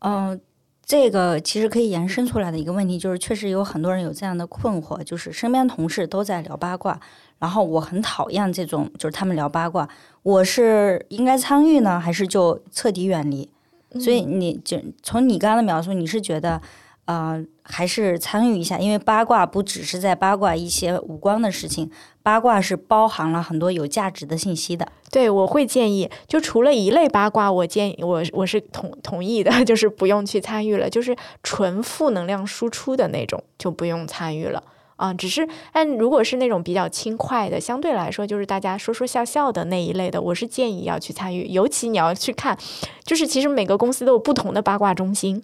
[0.00, 0.38] 嗯，
[0.84, 7.00] 这个其实可以延伸出来的一个问题就是，确实有很多人有这样的困惑，就是身边同事都在聊八卦，
[7.38, 9.88] 然后我很讨厌这种，就是他们聊八卦，
[10.22, 13.50] 我是应该参与呢，还是就彻底远离？
[13.98, 16.60] 所以你就从你刚刚的描述，你是觉得？
[17.06, 21.90] 呃，还是参与一下，因为八卦不只是在八卦一些无关的事情，
[22.24, 24.88] 八卦是包含了很多有价值的信息的。
[25.10, 34.62] 对，我会建议，就除了一类八卦，我建议我我是同同意的， 就是不用去参与了，就是纯负能量输出的那种就不用参与了
[34.96, 35.12] 啊。
[35.12, 42.58] 只是，但如果是那种比较轻快的，相对来说就是大家说说笑笑的那一类的，我是建议要去参与，尤其你要去看，
[43.04, 45.42] 就是其实每个公司都有不同的八卦中心。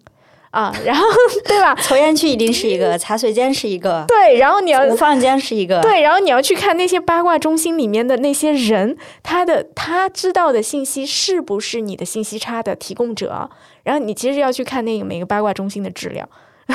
[0.50, 1.04] 啊，然后
[1.46, 1.74] 对吧？
[1.82, 13.48] 抽烟区一定是一个，茶水间是一个， 对，然后你要无放间是一个，对，然后你要去看那些八卦中心里面的那些人，他的他知道的信息是不是你的信息差的提供者？
[13.84, 16.28] 然后你其实要去看那个每个八卦中心的质量。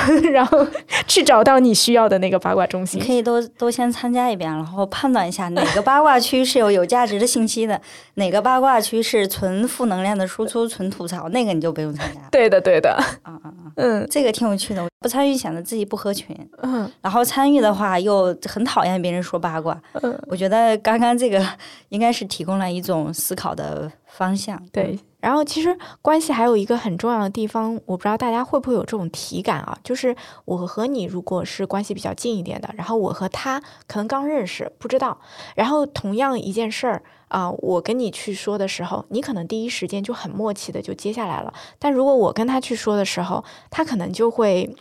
[0.32, 0.66] 然后
[1.08, 7.80] 去找到你需要的那个八卦中心，可以都都先参加一遍，然后判断一下哪个八卦区是有有价值的信息的，
[8.16, 12.22] 哪个八卦区是纯负能量的输出、纯吐槽，那个你就不用参加。
[12.32, 12.98] 对的，对的。
[13.26, 14.86] 嗯嗯嗯，嗯，这个挺有趣的。
[15.00, 19.80] 不参与显得自己不合群，嗯，然后参与的话又很讨厌别人说八卦。
[20.02, 21.46] 嗯，我觉得刚刚这个
[21.90, 24.60] 应该是提供了一种思考的方向。
[24.72, 24.98] 对。
[25.26, 29.76] 然后其实关系还有一个很重要的地方，我不知道大家会不会有这种体感啊？
[29.84, 35.20] 就是我和你如果是关系比较近一点的，然后我和他可能刚认识，不知道。
[35.56, 41.52] 然后同样一件事儿啊，我跟你去说的时候，你可能第一时间就很默契的就接下来了。
[41.80, 44.76] 但如果我跟他去说的时候，他可能就会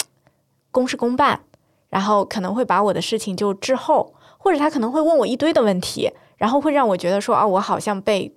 [0.70, 1.40] 公事公办，
[1.88, 8.36] 然后可能会把我的事情就滞后，或者他可能会问我一堆的问题，然后会让我觉得说啊，我好像被。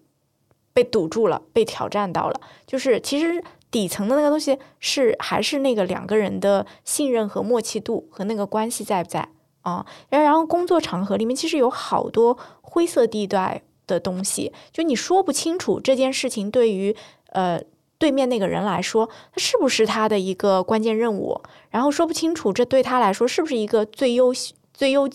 [0.78, 2.40] 被堵住了，被挑战到了。
[2.68, 9.28] 就是其实底层的那个东西是还是那个两个人的信任和默契度和那个关系在不在
[9.62, 9.84] 啊？
[10.10, 16.96] 然后工作场合里面其实有好多灰色地带的东西，就你说不清楚这件事情对于
[17.32, 17.60] 呃
[17.98, 21.42] 对面那个人来说，他是不是他的一个关键任务？
[21.72, 24.32] 然后说不清楚这对他来说是不是一个最优
[24.72, 25.10] 最优。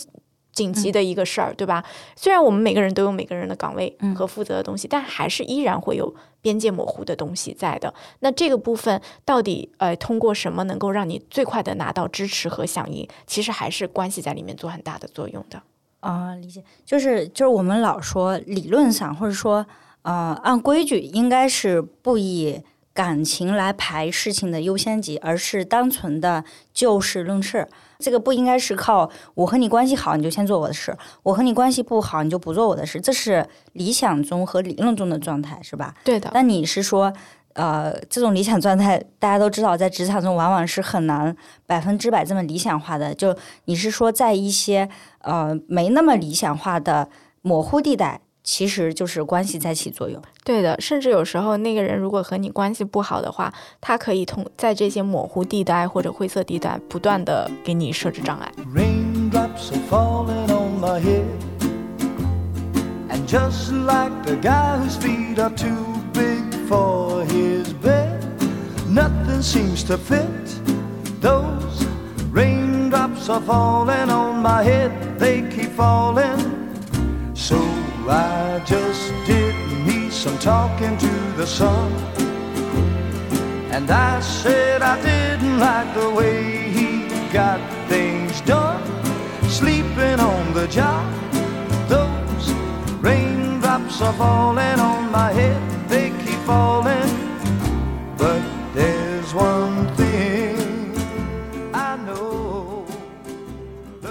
[0.53, 1.83] 紧急的一个事儿，对吧？
[2.15, 7.93] 虽然我们每个人都有每个人的岗位和负责的东西，但还是依然会有边界模糊的东西在的。
[8.21, 13.09] 那这个部分到底呃，通过什么能够让你最快的拿到支持和响应？
[13.27, 15.62] 其实还是关系在里面做很大的作用的。
[16.01, 16.62] 啊，理解。
[16.85, 19.65] 就是就是我们老说理论上或者说
[20.03, 22.61] 呃按规矩应该是不以
[22.95, 27.69] 感情来排事情的优先级，而是单纯的就事论事。
[27.99, 35.95] 这个不应该是靠我和你关系好你就先做我的事，我和你关系不好你就不做我的事，这是理想中和理论中的状态，是吧？
[36.05, 36.31] 对的。
[36.35, 37.13] 那你是说，
[37.55, 43.15] 呃，这种理想状态大家都知道，在职场中往往是很难百分之百这么理想化的。
[43.15, 44.89] 就你是说，在一些
[45.21, 47.09] 呃没那么理想化的
[47.41, 48.21] 模糊地带。
[48.45, 50.81] 其实就是关系在起作用，对的。
[50.81, 58.53] 甚至有时候那个人如果和你关系不好的话，他可以通在这些模糊地带或者灰色地带不断的给你设置障碍。
[77.51, 81.91] I just did me some talking to the sun.
[83.73, 88.81] And I said I didn't like the way he got things done.
[89.49, 91.05] Sleeping on the job,
[91.89, 92.53] those
[93.01, 97.11] raindrops are falling on my head, they keep falling.
[98.17, 99.92] But there's one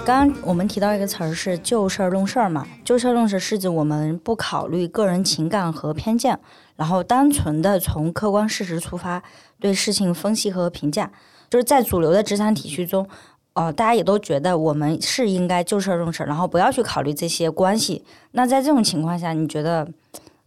[0.04, 6.36] 刚刚我们提到一个词儿是就事儿论事儿嘛，就事儿论事是指我们不考虑个人情感和偏见，
[6.74, 9.22] 然后单纯的从客观事实出发
[9.60, 11.12] 对事情分析和评价。
[11.48, 13.06] 就是在主流的职场体系中，
[13.52, 18.04] 呃，大家也都觉得我们是应该就事儿论事儿，然后不要去考虑这些关系。
[18.32, 19.86] 那在这种情况下，你觉得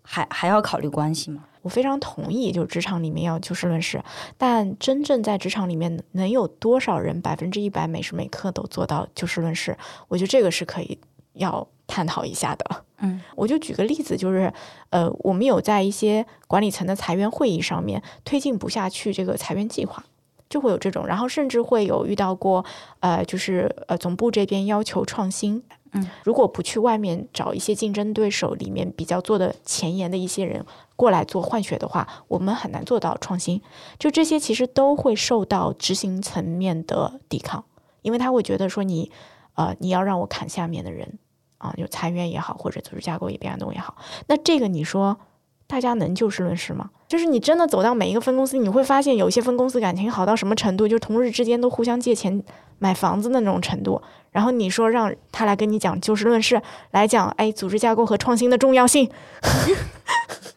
[0.02, 1.46] 还还要考虑关系吗？
[1.66, 4.00] 我非常同意，就是职场里面要就事论事，
[4.38, 9.76] 但真正在职场里面能有多少人百分之一百每时每刻都做到就事论事？
[10.08, 10.96] 我觉得这个是可以
[11.34, 12.84] 要探讨一下的。
[13.00, 14.54] 嗯，我就举个例子，就是
[14.92, 20.06] 呃，我们有在一些管理层的裁员会议上面推进不下去这个裁员计划，
[20.48, 22.64] 就会有这种，然后甚至会有遇到过
[23.00, 25.64] 呃，就是呃总部这边要求创新。
[25.98, 33.62] 嗯，如果不去外面找一些竞争对手里面比较做的前沿的一些人过来做换血的话，我们很难做到创新。
[34.00, 37.66] 就这些其实都会受到执行层面的抵抗，
[38.02, 39.12] 因为他会觉得说你，
[39.56, 41.20] 呃，你要让我砍下面的人
[41.58, 43.96] 啊，就裁员也好，或者组织架构也变动也好，
[44.28, 45.18] 那这个你说
[45.68, 46.92] 大家能就事论事吗？
[47.08, 52.44] 就是你真的走到每一个分公司，你会发现有些分公司感情好到什么程度，就同事之间都互相借钱
[52.80, 54.02] 买房子的那种程度。
[54.32, 59.10] 然后你说让他来跟你讲就事论事，来讲哎组织架构和创新的重要性，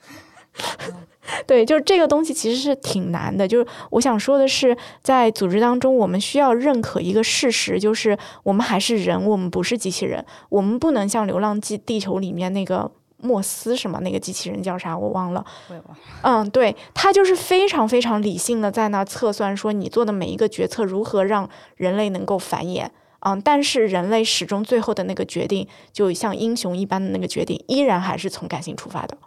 [1.47, 3.47] 对，就是这个东西其实是挺难的。
[3.47, 15.45] 就是我想说的是，在组织当中，我们需要认可一个事实，就是我们还是人，我们不是机器人，我们不能像《流浪记地球》里面那个莫斯什么那个机器人叫啥我忘了。
[15.68, 16.03] 我也忘了。
[16.22, 22.89] 嗯，对，他就是非常非常理性的在那测算说你做的每一个决策如何让人类能够繁衍。
[23.20, 29.18] 嗯，但是人类始终最后的那个决定，就像英雄一般的那个决定，依然还是从感性出发的。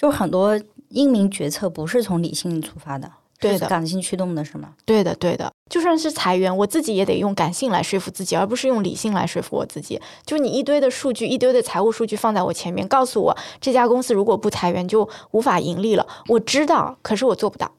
[0.00, 4.72] 就很多英明决策不是从理性出发的，对的是感性驱动的，是吗？
[4.86, 10.00] 对的，对的，就算是裁员，我自己也得用感性来说服自己，而不是用理性来说服我自己。
[10.24, 16.06] 就你一堆的数据，一堆的财务数据放在我前面，告诉我这家公司如果不裁员就无法盈利了。
[16.28, 17.70] 我知道，可是我做不到，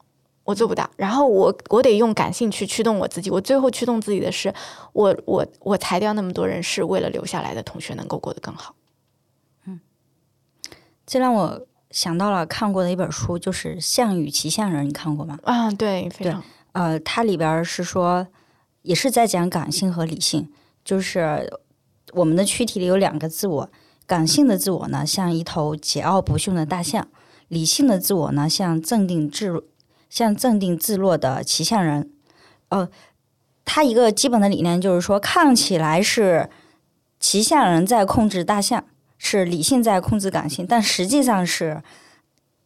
[0.44, 0.88] 我做不到。
[0.98, 3.32] 然后我我得用感性去驱动我自己。
[3.32, 4.54] 我最后驱动自己的是，
[4.94, 8.76] 我我我裁掉那么多人，是为了留下来的同学能够过得更好。
[9.66, 9.80] 嗯
[11.04, 15.38] 这让我想到了看过的一本书，就是《项羽骑象人》，你看过吗？
[15.44, 18.26] 啊，对，非常呃，它里边是说，
[18.82, 20.50] 也是在讲感性和理性，
[20.86, 21.52] 就是
[22.14, 23.70] 我们的躯体里有两个自我，
[24.08, 27.08] 感性的自我呢像一头桀骜不驯的大象，
[27.50, 29.64] 理性的自我呢像镇定自
[30.10, 32.10] 像镇定自若的骑象人。
[32.70, 32.90] 呃，
[33.66, 36.50] 它一个基本的理念就是说，看起来是
[37.20, 38.86] 骑象人在控制大象，
[39.22, 41.82] 是理性在控制感性，但实际上是。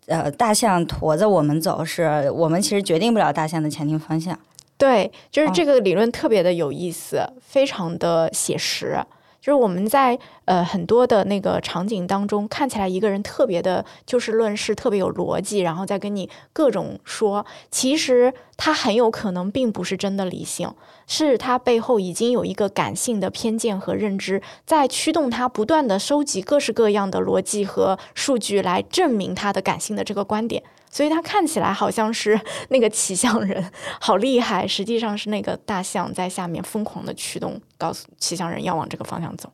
[0.08, 4.40] 呃，大象驮着我们走，是我们其实决定不了大象的前进方向。
[4.78, 9.04] 对，就是哦这个理论特别的有意思，非常的写实。
[9.46, 20.74] 就是我们在呃很多的那个场景当中，看起来一个人特别的就事论事，特别有逻辑，然后再跟你各种说，其实他很有可能并不是真的理性，
[21.06, 30.64] 是他背后已经有一个感性的偏见和认知，在驱动他不断的收集各式各样的逻辑和数据来证明他的感性的这个观点。
[30.96, 32.40] 所以他看起来好像是
[32.72, 33.70] 那个骑象人，
[34.00, 39.52] 好厉害，实际上是那个大象在下面疯狂的驱动，告诉骑象人要往这个方向走。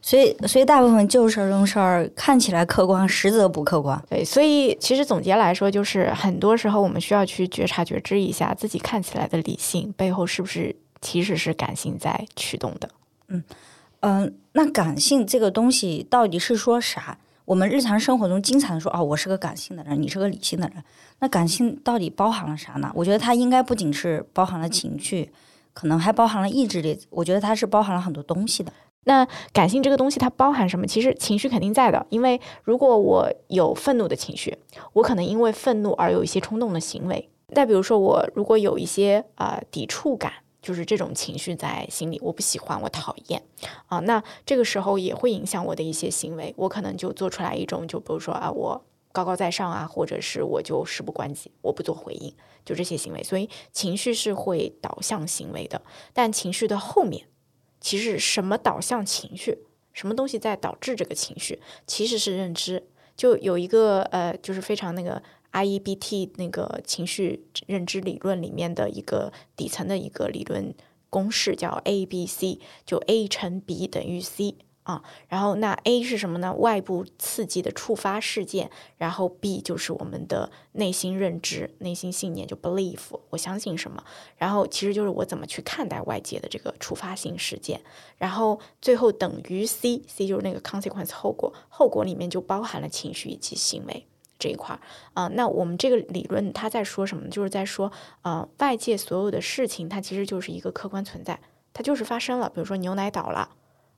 [0.00, 4.00] 所以，所以大部分就事论事儿，看起来客观，实则不客观。
[4.08, 12.88] 对，所以其实总结来说，就是很多时候我们需要去觉察、觉知一下自己看起来的理性背后是不是其实是感性在驱动的。
[14.02, 17.18] 嗯、那感性这个东西到底是说啥？
[17.44, 20.82] 我们日常生活中经常说，哦，我是个感性的人，你是个理性的人。
[21.18, 22.90] 那感性到底包含了啥呢？
[22.94, 25.32] 我觉得它应该不仅是包含了情绪，
[25.72, 26.98] 可能还包含了意志力。
[27.10, 28.72] 我觉得它是包含了很多东西的。
[29.04, 30.86] 那感性这个东西它包含什么？
[30.86, 34.56] 其实情绪肯定在的，因为如果我有愤怒的情绪，
[34.92, 37.28] 我可能因为愤怒而有一些冲动的行为。
[37.54, 40.32] 再比如说，我如果有一些啊、呃抵触感，
[40.62, 43.42] 就是这种情绪在心里，我不喜欢，我讨厌
[43.88, 52.34] 啊、那这个时候也会影响我的一些行为，我可能就做出来一种，就比如说啊，我高高在上啊，或者是我就事不关己，我不做回应，
[52.64, 53.22] 就这些行为。
[53.22, 55.82] 所以情绪是会导向行为的，
[56.12, 57.26] 但情绪的后面。
[57.80, 62.86] 其实什么导向情绪，什么东西在导致这个情绪，其实是认知。
[63.16, 65.22] 就有一个呃，就是非常那个
[65.52, 70.74] IEBT 那个情绪认知理论里面的一个底层的一个理论
[71.08, 75.02] 公式，叫 A B C，就 A 乘 B 等于 C 啊。
[75.28, 76.54] 然后那 A 是什么呢？
[76.54, 84.04] 外部刺激的触发事件，然后 B 就是我们的内心认知、内心信念，就 belief，我相信什么。
[84.36, 87.80] 然后其实就是我怎么去看待外界的这个触发性事件，
[88.16, 94.06] 然后最后等于 C，C 就是那个 consequence 后果，后果里面就包含了情绪以及行为
[94.40, 94.80] 这一块儿
[95.14, 97.28] 啊、那我们这个理论它在说什么？
[97.28, 101.38] 就是在说呃外界所有的事情它其实就是一个客观存在，
[101.72, 103.50] 它就是发生了，比如说牛奶倒了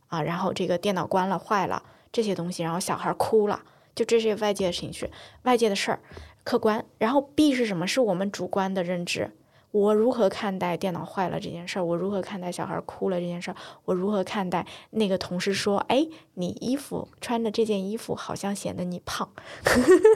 [0.09, 3.63] 啊，然后这个电脑关了坏了这些东西，然后小孩哭了，
[3.95, 5.09] 就这些外界的情绪、
[5.45, 6.01] 外界的事儿，
[6.45, 6.85] 客观。
[6.99, 7.87] 然后 B 是什么？
[7.87, 9.31] 是我们主观的认知。
[9.73, 11.85] 我如何看待电脑坏了这件事儿？
[11.85, 13.57] 我如何看待小孩哭了这件事儿？
[13.87, 19.29] 我如何看待那个同事说：“哎，你衣服穿的这件衣服好像显得你胖。”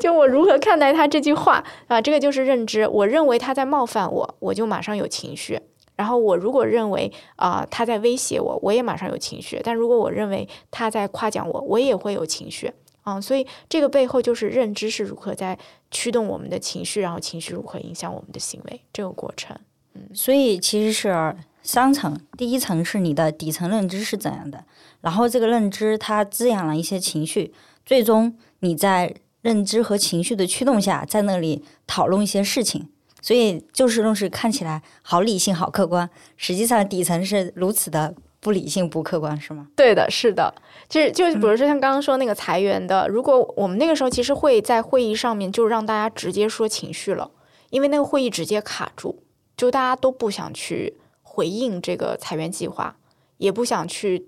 [0.00, 2.00] 就我如何看待他这句话啊？
[2.00, 2.88] 这个就是认知。
[2.88, 5.60] 我认为他在冒犯我，我就马上有情绪。
[5.96, 9.60] 然后我如果认为啊、他在威胁我，我也马上有情绪。
[9.62, 12.72] 但如果我认为他在夸奖我，我也会有情绪。
[13.02, 15.58] 啊、所以这个背后就是认知是如何在
[15.90, 19.56] 驱动我们的情绪，然后情绪如何影响我们的行为这个过程。
[19.94, 24.64] 嗯所以其实是三层，第一层是你的底层认知是怎样的，
[25.00, 27.52] 然后这个认知它滋养了一些情绪，
[27.84, 32.88] 最终你在认知和情绪的驱动下，在那里讨论一些事情。
[33.22, 39.68] 所以就事论事看起来好理性、好客观，实际上底层是如此的不理性、不客观，是吗？
[39.76, 40.54] 对的，是的，
[40.90, 47.30] 就是就是，比如说像刚刚说那个裁员的，如果我们那个时候其实会在会议上面就让大家直接说情绪了，
[47.70, 49.22] 因为那个会议直接卡住，
[49.56, 52.96] 就大家都不想去回应这个裁员计划，
[53.36, 54.26] 也不想去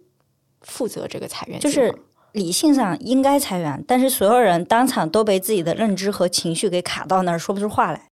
[0.60, 1.74] 负责这个裁员计划。
[1.74, 1.92] 就是
[2.30, 8.11] 理性上应该裁员，但是所有人当场都被自己的认知和情绪给卡到那儿，说不出话来。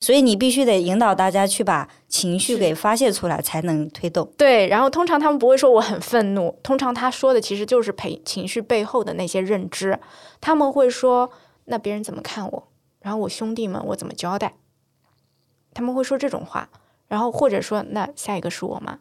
[0.00, 4.32] 所以你必须得引导大家去把情绪给发泄出来，才能推动。
[4.38, 10.00] 对，然后通常他们不会说我很愤怒，通常他说的其实就是陪情绪背后的那些认知。
[10.40, 11.30] 他们会说，
[11.66, 12.68] 那别人怎么看我？
[13.00, 14.54] 然后我兄弟们我怎么交代？
[15.74, 16.70] 他们会说这种话，
[17.06, 19.00] 然后或者说，那下一个是我吗？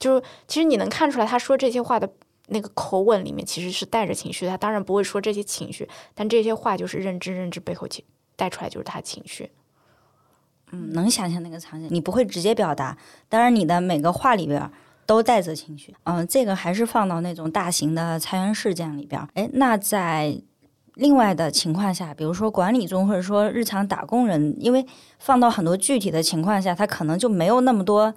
[0.00, 2.12] 就是其实你能看出来，他说这些话的
[2.48, 4.46] 那个口吻里面其实是带着情绪。
[4.48, 9.50] 他当然不会说这些情绪，但这些话就是认知，认知背后情带出来就是他情绪。
[10.74, 12.96] 嗯，能想象那个场景，你不会直接表达，
[13.28, 14.70] 当然你的每个话里边
[15.06, 15.94] 都带着情绪。
[16.04, 19.20] 嗯，这个还是放到那种大型的裁员事件里边。
[19.34, 20.36] 哎，那在
[20.94, 24.84] 另外的情况下，比如说管理中，或者说日常打工人，因为
[25.18, 28.14] 放到很多具体的情况下，他可能就没有那么多。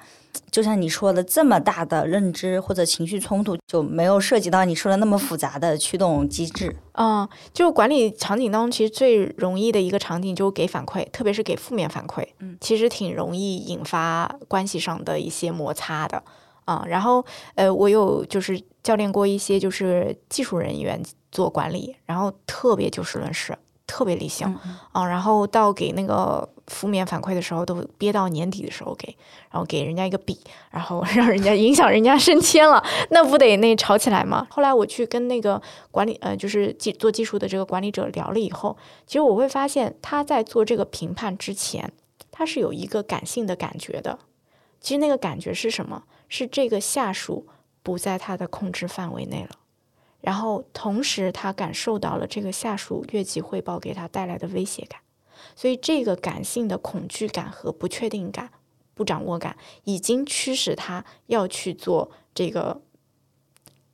[0.52, 6.76] 就像你说的，这么大的认知或者情绪冲突，就没有涉及到你说的那么复杂的驱动机制。
[6.92, 16.22] 嗯，就管理场景当中，其实最容易的一个场景就是给反馈，特别是给负面反馈，嗯，其实挺容易引发关系上的一些摩擦的。
[16.66, 17.26] 啊，然后
[17.56, 24.48] 呃，我有就是教练过一些就是技术人员做管理，然后特别就事论事，特别理性，
[24.94, 26.48] 啊，然后到给那个。
[26.68, 29.16] 负面反馈的时候都憋到年底的时候给，
[29.50, 30.38] 然后给人家一个笔，
[30.70, 34.46] 然后 让人家影响人家升迁了，那不得那吵起来吗？
[34.52, 35.62] 后来我去跟那个
[35.92, 38.76] 管理呃，就是技做技术的这个管理者聊了以后，
[39.06, 41.90] 其实我会发现他在做这个评判之前，
[42.32, 44.20] 他是有一个感性的感觉的。
[44.82, 46.04] 其实那个感觉是什么？
[46.28, 47.48] 是这个下属
[47.88, 49.60] 不在他的控制范围内了，
[50.20, 55.00] 然后同时他感受到了这个下属越级汇报给他带来的威胁感。
[55.56, 58.52] 所以，这个感性的恐惧感和不确定感、
[58.94, 62.82] 不掌握感，已经驱使他要去做这个，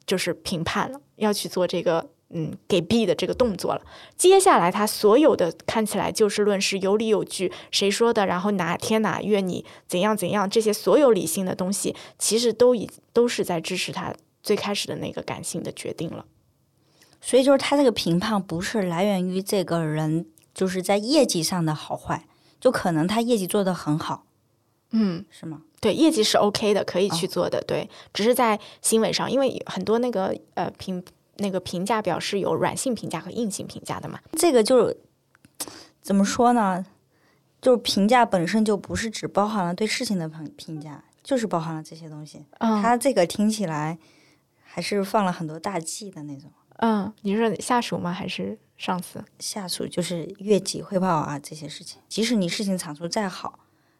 [0.07, 3.81] 就是评判了，要去做这个嗯给 B 的这个动作了。
[4.17, 16.25] 接下来，他所有的看起来就事论事、有理有据，谁说的，然后哪天哪月你怎样怎样，这些所有理性的东西，其实都已都是在支持他最开始的那个感性的决定了。
[17.21, 20.25] 所以，就是他这个评判不是来源于这个人。
[20.55, 22.27] 就是在业绩上的好坏，
[22.61, 24.27] 就可能他业绩做得很好，
[24.91, 25.63] 嗯，是吗？
[25.81, 27.59] 对，业绩是 OK 的，可以去做的。
[27.61, 31.03] 对，只是在行为上，因为很多那个呃评
[31.37, 34.19] 那个评价表是有软性评价和硬性评价的嘛。
[34.33, 34.97] 这个就是
[36.01, 36.85] 怎么说呢？
[37.61, 42.45] 就是评价本身就不是只包含了对事情的评评价，就是包含了这些东西。
[42.59, 43.97] 嗯，他这个听起来
[44.61, 46.51] 还是放了很多大忌的那种。
[46.77, 48.11] 嗯，你说下属吗？
[48.11, 48.57] 还是？
[48.75, 53.59] 上司、下属就是越级汇报啊，这些事情，即使你事情产出再好，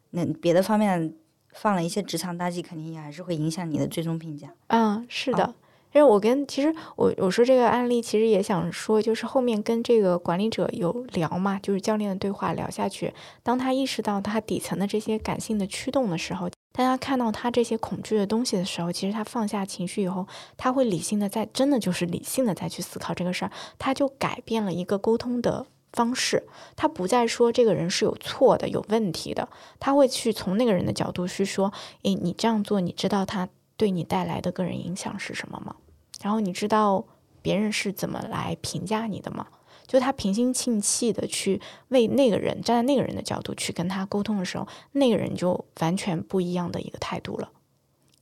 [0.10, 1.14] 那别的方面
[1.54, 4.54] 放了一些职场大忌，肯定也还是会影响你的最终评价。
[4.68, 5.54] 嗯，是的，
[5.94, 16.50] 因为我跟其实我我说这个案例，其实也想说，就是后面跟这个管理者有聊嘛，就是教练的对话聊下去，当他意识到他底层的这些感性的驱动的时候。
[16.76, 20.26] 当他看到他这些恐惧的东西的时候，其实他放下情绪以后，
[20.58, 29.48] 他会理性的在真的就是理性的再去思考这个事儿，他就改变了一个沟通的方式，他不再说这个人是有错的、有问题的，
[29.80, 31.72] 他会去从那个人的角度去说，
[32.02, 35.76] 诶，你这样做，你知道他对你带来的个人影响是什么吗？
[36.24, 37.06] 然后你知道
[37.42, 39.48] 别人是怎么来评价你的吗？
[39.86, 47.52] 就他平心静气的去为那个人站在那个人的角度去跟他沟通的时候，那个人就完全不一样的一个态度了。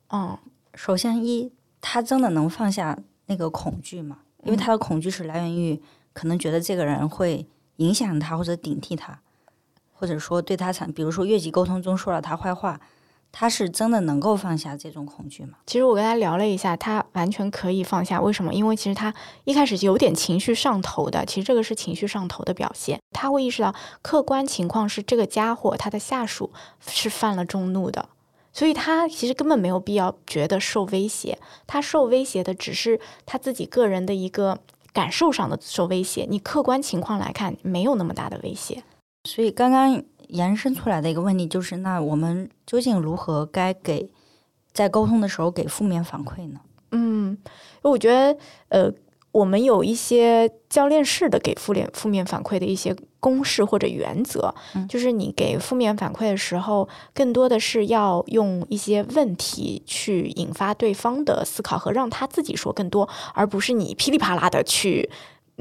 [0.10, 0.36] 嗯，
[0.74, 2.98] 首先一，他真的能放下
[3.28, 4.22] 那个恐惧吗？
[4.44, 5.80] 因为他的恐惧是来源于
[6.12, 9.22] 可能觉得这个人会影响他或者顶替他，
[9.94, 12.82] 或者说对他产，比如说越级沟通中说了他坏话。
[13.32, 15.58] 他是真的能够放下这种恐惧吗？
[15.66, 18.20] 其实我跟他聊了一下，他完全可以放下。
[18.20, 18.54] 为什么？
[18.54, 19.14] 因为其实他
[19.46, 23.00] 一开始有点情绪上头的，其实这个是情绪上头的表现。
[23.12, 26.52] 他会意识到客观情况是这个家伙他的下属
[26.86, 28.10] 是犯了众怒的，
[28.52, 31.40] 所以他其实根本没有必要觉得受威胁。
[31.66, 34.60] 他受威胁的只是他自己个人的一个
[34.92, 36.28] 感受上的受威胁。
[36.30, 38.84] 你客观情况来看，没有那么大的威胁。
[39.24, 40.04] 所以刚刚。
[40.32, 44.10] 延伸出来的一个问题就是，那我们究竟如何该给
[44.74, 46.60] 在沟通的时候给负面反馈呢？
[46.92, 47.38] 嗯，
[47.84, 48.38] 我觉得，
[48.70, 48.92] 呃，
[49.32, 54.54] 我们有一些教练式的给负面负面反馈的一些公式或者原则，
[54.90, 65.10] 就是你给负面反馈的时候，更多的是要用一些问题去引发对方的思考和让他自己说更多，而不是你噼里啪啦的去。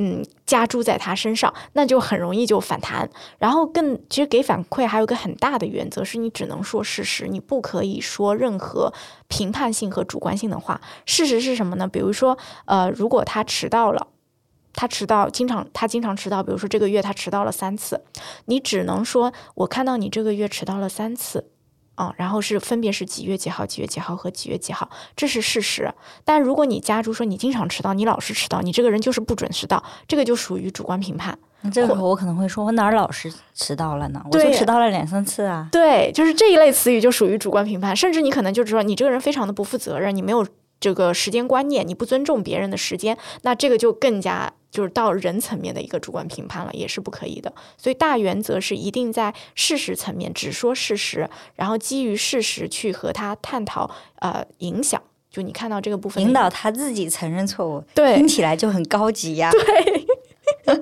[0.03, 3.09] 嗯加诸在他身上，那就很容易就反弹。
[3.39, 8.91] 然后更其实给反馈还有一个很大的原则是，你只能说事实，你不可以说任何
[9.29, 10.81] 评判性和主观性的话。
[11.05, 11.87] 事实是什么呢？
[11.87, 14.09] 比如说，呃，如果他迟到了。
[14.73, 16.45] 他迟到，经常他经常迟到。
[16.45, 18.01] 比如说这个月他迟到了三次，
[18.45, 21.51] 你只能说我看到你这个月迟到了三次，
[21.95, 25.93] 啊，然后是分别是几月几号、几月几号和几月几号，这是事实。
[26.24, 31.38] 但如果你加注说你经常迟到，你老是迟到，你这个人就是不准迟到，这个就属于主观评判。
[31.62, 34.22] 那这个时候我可能会说，我哪儿老是迟到了呢？
[34.32, 35.68] 我就迟到了两三次啊。
[35.70, 40.47] 对，就是这一类词语就属于主观评判，甚至你可能就说你这个人非常的不负责任，你没有
[40.81, 44.53] 这个时间观念，你不尊重别人的时间，那这个就更加。
[44.70, 47.53] 就是到人层面的一个主观评判了，也是不可以的。
[47.76, 55.03] 所以大原则是一定在事实层面只说事实，然后基于事实去和他探讨呃影响。
[55.28, 59.51] 就你看到这个部分，引导他自己承认错误，对，听起来就很高级呀。
[59.51, 60.07] 对。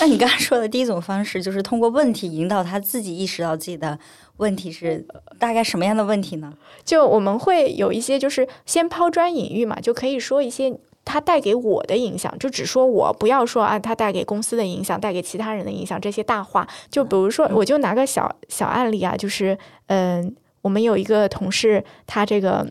[0.00, 3.98] 那你刚才说的第一种方式，就是通过问题引导他自己意识到自己的
[4.38, 5.06] 问题是
[5.38, 6.54] 大概什么样的问题呢？
[6.84, 10.78] 就我们会有一些，就是先抛砖引玉嘛，就可以说一些。
[11.06, 16.66] 它带给我的影响，就只说我，不要说啊，它带给公司的影响，带给其他人的影响，这些大话。
[16.90, 19.58] 就比如说，我就拿个小小案例啊，就是，
[19.88, 22.66] 嗯，我们有一个同事，他这个，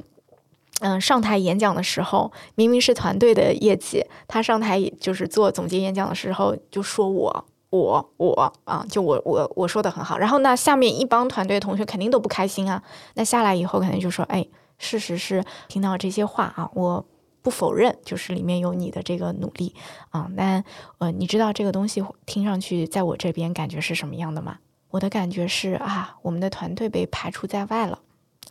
[0.80, 7.46] 嗯，上台演讲的时候，明明是团队的业绩，他上台就是做总结演讲的时候，就说我，
[7.78, 10.18] 我，我啊，就我，我，我说的很好。
[10.18, 12.82] 然后那下面一帮团队同学肯定都不开心啊。
[13.16, 14.46] 那下来以后，肯定就说，哎，
[14.78, 17.06] 事实是听到这些话啊，我。
[17.44, 19.76] 不否认，就是里面有你的这个努力
[20.12, 20.30] 啊。
[20.32, 20.64] 那
[21.00, 24.60] 呃，你知道这个东西听上去在我这边感觉是什么样的吗？
[24.92, 28.00] 我的感觉是啊，我们的团队被排除在外了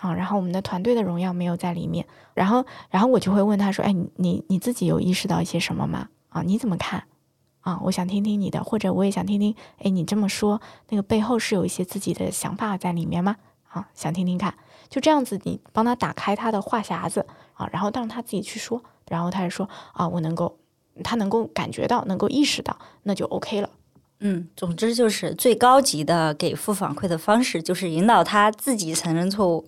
[0.01, 0.13] 啊。
[0.13, 2.07] 然后我们的团队的荣耀没有在里面。
[2.35, 6.09] 然后，然后我就会问他说：“哎，你你自己有意识到一些什么吗？
[6.29, 7.05] 啊，你怎么看？
[7.63, 9.55] 啊，我想听听你的，或者我也想听听。
[9.79, 10.61] 哎，你这么说，
[10.91, 13.37] 那个背后是有一些自己的想法在里面吗？
[13.69, 14.55] 啊，想听听看。
[14.89, 20.59] 就这样子，你帮他打开他的话匣子。”啊，然后让他自己去说，然后他就说啊，我能够，
[21.05, 23.71] 他能够感觉到，能够意识到，那就 OK 了。
[24.21, 29.67] 嗯，总之就是最高级的给负反馈的方式，就是引导他自己承认错误。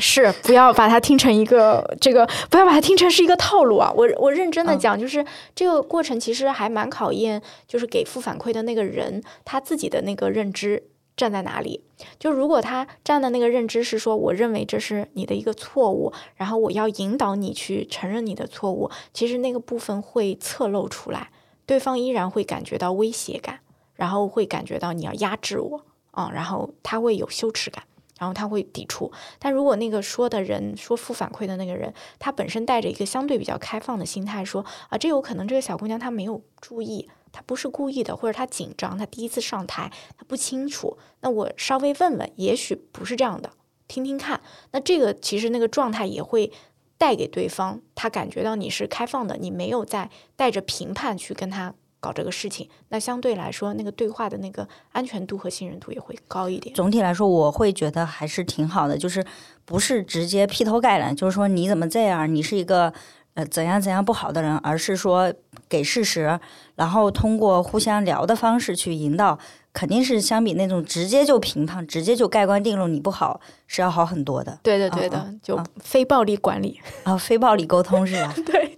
[0.00, 3.92] 是，不要把它听成一个这个，不要把它听成是一个套路啊！
[3.94, 5.24] 我我认真的讲，就是
[5.54, 10.82] 这个过程其实还蛮考验，就是给负反馈的那个人他自己的那个认知。
[11.16, 11.84] 站在哪里？
[12.18, 21.28] 就如果他站的那个认知是说，我认为这是你的一个错误，然后我要引导你去承认你的错误，其实那个部分会侧漏出来，
[21.66, 23.60] 对方依然会感觉到威胁感，
[23.96, 25.82] 然后会感觉到你要压制我
[26.12, 27.84] 啊，然后他会有羞耻感，
[28.20, 29.10] 然后他会抵触。
[29.38, 37.08] 但如果那个说的人说负反馈的那个人，他本身带着一个相对比较开放的心态，说啊，这有可能这个小姑娘她没有注意。
[37.32, 40.98] 她不是故意的，或者她紧张，她第一次上台，她不清楚。
[41.20, 43.52] 那我稍微问问，也许不是这样的，
[43.88, 44.40] 听听看。
[44.72, 46.52] 那这个其实那个状态也会
[46.98, 52.68] 带给对方，他感觉到你是开放的，你没有在带着评判去跟他搞这个事情。
[52.88, 56.74] 那相对来说，那个对话的那个安全度和信任度也会高一点。
[56.74, 59.24] 总体来说，我会觉得还是挺好的，就是
[59.64, 62.92] 不是直接劈头盖脸，就是说你怎么这样，你是一个。
[63.34, 65.32] 呃，怎样怎样不好的人，而是说
[65.68, 66.40] 给事实，
[66.74, 69.38] 然后通过互相聊的方式去引导，
[69.72, 74.58] 肯定是相比那种直接就评判、直接就盖棺定论你不好是要好很多的。
[74.64, 78.34] 对对，对的，就非暴力管理啊，非暴力沟通是吧？
[78.44, 78.76] 对，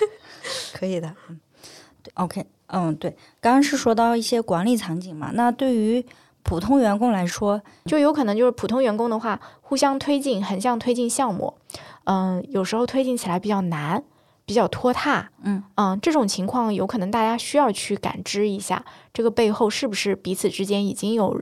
[0.72, 1.14] 可以的。
[1.28, 1.38] 嗯，
[2.02, 3.10] 对，OK，嗯，对，
[3.40, 6.04] 刚刚是说到一些管理场景嘛，那对于
[6.42, 11.54] 普通员工来说，就有可能就是普通员工的话，互相推进，横向推进项目。
[12.04, 14.02] 嗯，有时候推进起来比较难，
[14.44, 15.30] 比较拖沓。
[15.42, 21.40] 嗯嗯，这种情况有可能大家需要去感知一下，这个背后是不是彼此之间已经有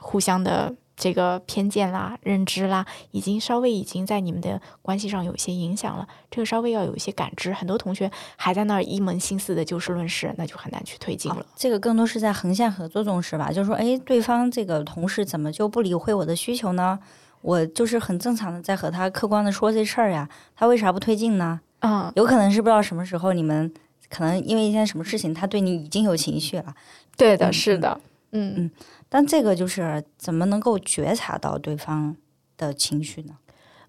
[0.00, 6.08] 互相的这个偏见啦、认知啦，已经稍微已经在你们的关系上有一些影响了。
[6.30, 7.52] 这个稍微要有一些感知。
[7.52, 11.44] 很多同学还在那儿一门心思的就事论事，那就很难去推进了。
[11.54, 13.52] 这个更多是在横向合作中，是吧？
[13.52, 16.98] 就是说，哎，对方这个同事怎么就不理会我的需求呢？
[17.42, 21.60] 我就是很正常的在和他客观的说这事儿呀，他为啥不推进呢？
[21.80, 23.70] 嗯，有可能是不知道什么时候你们
[24.08, 26.74] 可能因为一件什么事情，他对你已经有情绪了。
[27.18, 28.00] 对的，是的，
[28.32, 28.70] 嗯嗯。
[29.08, 32.16] 但这个就是怎么能够觉察到对方
[32.56, 33.34] 的情绪呢？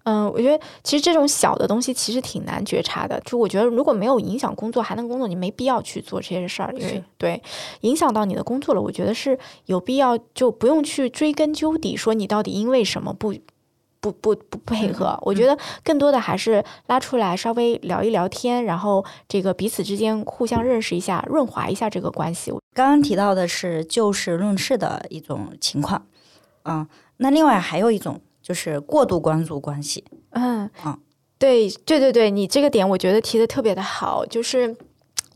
[0.04, 3.20] 嗯，我觉得其实这种小的东西其实挺难觉察的。
[3.26, 6.72] 就我觉得如果没有影响工作还能工作，你没必要去做这些事儿。
[6.74, 7.42] 因为对
[7.82, 13.34] 影响到你的工作了，我觉得是有必要就不用去追根究底，说你到底因为什么不
[14.00, 15.18] 不不不配合。
[15.22, 22.52] 我觉得更多的还是拉出来稍微聊一聊天，然后这个彼此之间互相认识一下，润滑一下这个关系。
[22.74, 26.06] 刚刚提到的是就事论事的一种情况，
[26.64, 26.86] 嗯，
[27.18, 30.98] 那另外还有一种就是过度关注关系，嗯嗯，
[31.38, 34.76] 对对对对，你这个点我觉得提的特别的好，就是。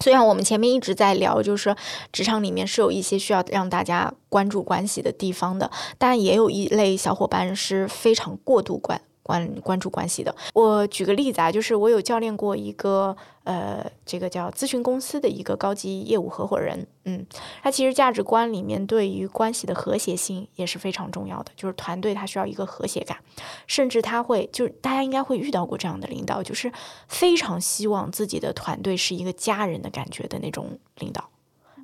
[0.02, 1.76] 虽然我们前面一直在聊，就是
[2.12, 10.34] 职场里面是有一些需要让大家关注关系的地方的，但也有一类小伙伴是非常过度关关关注关系的。
[10.54, 17.24] 我举个例子啊，就是我有教练过一个呃，这个叫咨询公司的一个高级业务合伙人，嗯，
[17.62, 23.18] 他其实价值观里面对于关系的和谐性也是非常重要的，就是团队他需要一个和谐感，
[23.66, 26.72] 甚至他会就是大家应该会遇到过这样的领导，就是
[27.08, 31.28] 非常希望自己的团队是一个家人的感觉的那种领导。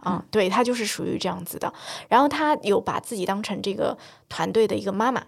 [0.00, 1.70] 啊、对他就是属于这样子的，
[2.08, 5.26] 然后他有把自己当成这个团队的一个妈妈，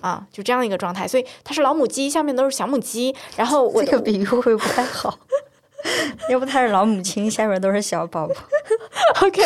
[0.00, 5.18] 啊，就这样一个状态，所以它是老母鸡，下面都是小母鸡，然后我这个比喻会不会不太好？
[6.28, 8.34] 要不它是老母亲，下面都是小宝宝。
[9.26, 9.42] OK，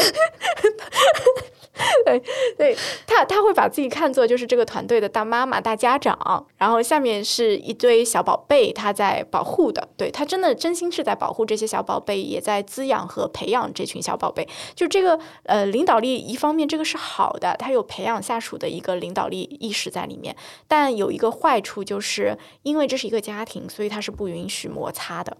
[2.04, 2.22] 对
[2.56, 9.88] 对，他他会把自己看作就是这个团队的大妈妈、大家长，然后下面是一堆小宝贝，他在保护的。
[9.96, 14.46] 对他真的真心是在保护这些小宝贝，也在滋养和培养这群小宝贝。
[14.74, 20.36] 就这个呃领导力，一方面这个是好的，他有培养下属的一个领导力意识在里面，
[20.68, 25.36] 但有一个坏处，就是因为这是一个家庭，所以他是不允许摩擦的。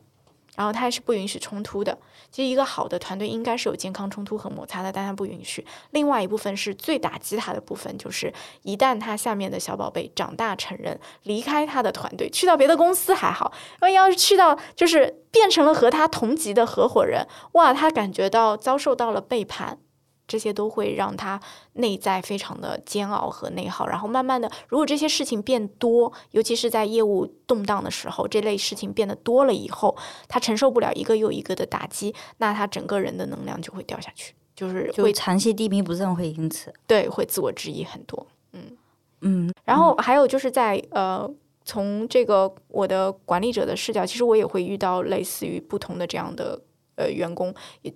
[0.57, 1.97] 然后它是不允许冲突的。
[2.31, 5.65] 其实一个好的团队应该是有健康冲突和摩擦的，但他不允许。
[5.91, 8.33] 另外一部分是最打击他的部分，就是
[8.63, 19.79] 一旦他下面的小宝贝长大成人，离开他的团队，去到别的公司还好，万一要是去到就是变成了和他同级的合伙人，哇，他感觉到遭受到了背叛。
[20.27, 21.41] 这些都会让他
[21.75, 29.97] 内在非常的煎熬和内耗，然后慢慢的，如果这些事情变多，尤其是在业务动荡的时候，这类事情变得多了以后，
[30.29, 38.27] 他承受不了一个又一个的打击，那他整个人的能量就会掉下去，就是就会长期低迷不振会因此，对会自我质疑很多。
[38.53, 38.77] 嗯
[39.21, 41.31] 嗯，然后还有就是在呃，
[41.65, 46.61] 从这个我的管理者的视角，其实我也会遇到类似于不同的这样的
[46.97, 47.55] 呃员工，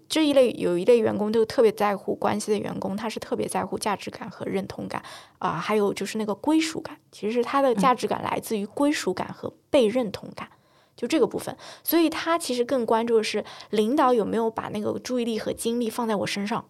[0.09, 5.03] 这一类有一类员工就特别在乎关系的员工，他是特别在乎价值感和认同感
[5.39, 10.49] 啊、还有就是那个归属感，其实他的价值感来自于归属感和被认同感。
[10.97, 16.65] 就这个部分，所以他其实更关注的是领导有没有把那个注意力和精力放在我身上，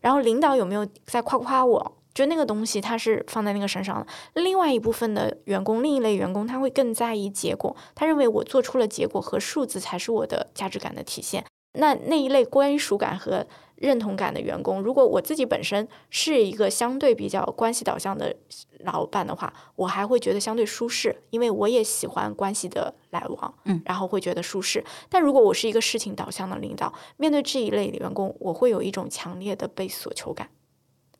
[0.00, 4.42] 然后领导有没有在夸夸我，就那个东西他是放在那个身上的。
[4.42, 11.44] 另外一部分的员工，另一类员工，他会更在意结果，他认为我做出了结果和数字才是我的价值感的体现。
[11.72, 13.46] 那那一类归属感和
[13.76, 18.34] 认同感的员工，如果我自己本身是一个相对比较关系导向的
[18.80, 24.84] 老板的话，我还会觉得相对舒适，因为我也喜欢关系的来往，嗯，然后会觉得舒适。
[25.08, 30.48] 但如果我是一个事情导向的领导，面对这一类的员工，我会有一种强烈的被索求感，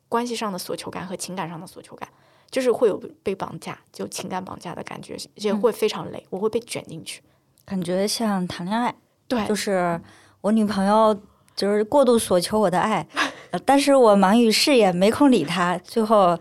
[0.07, 2.07] 关系上的索求感和情感上的索求感，
[2.49, 7.21] 就是会有被绑架，就情感绑架的感觉，也会非常累，我会被卷进去。
[7.65, 8.95] 感觉像谈恋爱，
[9.27, 9.99] 对，就是
[10.43, 11.17] 我女朋友
[11.55, 13.07] 就是过度索求我的爱，
[13.51, 16.37] 呃但是我忙于事业，没空理她，最后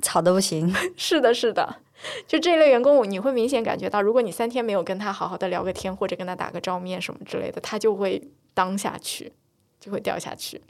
[0.00, 0.72] 吵得不行。
[0.96, 1.80] 是的，是的，
[2.28, 9.32] 就这类员工，我你会明显感觉到，如果你三天没有跟他好好的聊个天，或者跟他打个照面什么之类的，他就会当下去，
[9.80, 10.62] 就会掉下去。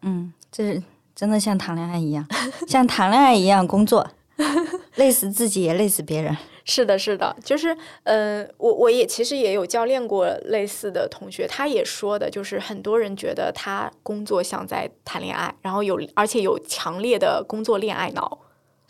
[0.00, 0.82] 嗯，这是
[1.14, 2.26] 真的像谈恋爱一样，
[2.66, 4.08] 像谈恋爱一样工作，
[4.96, 6.34] 累死自己也累死别人。
[6.64, 18.38] 是的，是的，就是，嗯，我我也其实也有教练过类似的同学，他也说的，就是很多人觉得他工作像在谈恋爱，然后有而且有强烈的工作恋爱脑，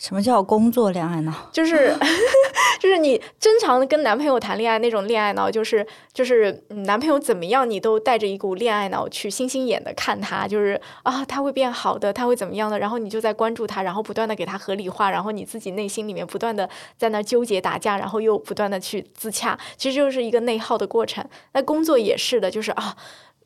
[0.02, 1.32] 什么叫工作恋爱脑？
[1.52, 1.94] 就是
[2.80, 21.24] 就是你正常的跟男朋友谈恋爱那种恋爱脑，就是就是男朋友怎么样，你都带着一股恋爱脑去星星眼的看他，就是啊他会变好的，他会怎么样的，然后你就在关注他，然后不断的给他合理化，然后你自己内心里面不断的在那纠结打架，然后又不断的去自洽，其实就是一个内耗的过程。
[21.52, 22.96] 那工作也是的，就是啊。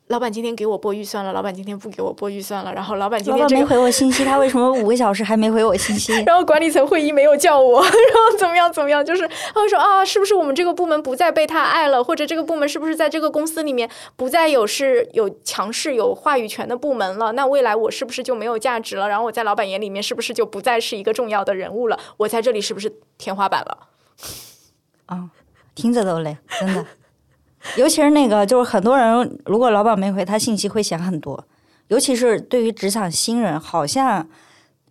[0.07, 6.13] 老板今天给我拨预算了，老板今天不给我拨预算了，然后老板今老板没天这个回我信息，他为什么五个小时还没回我信息？
[6.23, 17.33] 然后管理层会议没有叫我， 然后怎么样怎么样，就是他会说啊，是不是我们这个部门不再被他爱了，或者这个部门是不是在这个公司里面不再有是有强势有话语权的部门了？
[17.33, 19.09] 那未来我是不是就没有价值了？
[19.09, 21.99] 然后我在老板眼里面是不是就不再是一个重要的人物了？
[22.15, 23.77] 我在这里是不是天花板了？
[25.07, 25.29] 啊、
[25.75, 26.85] 听着都累，真的。
[27.75, 31.43] 尤其是那个，就是很多人，如果老板没回他信息，会想很多。
[31.89, 34.27] 尤其是对于职场新人，好像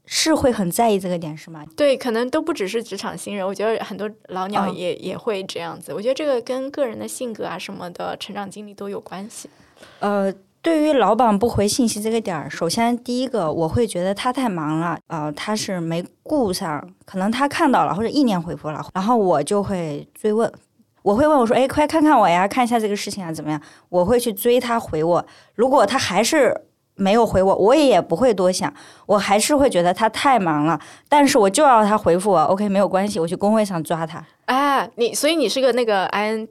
[0.05, 1.65] 是会很在意这个点，是吗？
[1.77, 5.93] 对，可能都不只是职场新人，我觉得很多老鸟嗯也、也会这样子。
[5.93, 9.51] 我觉得这个跟个人的性格啊什么的成长经历都有关系。
[9.99, 20.51] 呃，对于老板不回信息这个点儿，首先第一个我会觉得他太忙了，呃，他是没顾上，可能他看到了或者意念回复了，然后我就会追问，
[21.07, 23.61] 我会问我说，哎，快看看我呀，看一下这个事情啊怎么样？
[23.89, 26.53] 我会去追他回我，如果他还是
[26.97, 28.75] 没有回我，我也不会多想，
[29.07, 34.21] 我还是会觉得他太忙了，但是我就要他回复我，OK，没有关系，我去工会上抓他。
[34.47, 36.49] 哎，你所以你是个那个 IN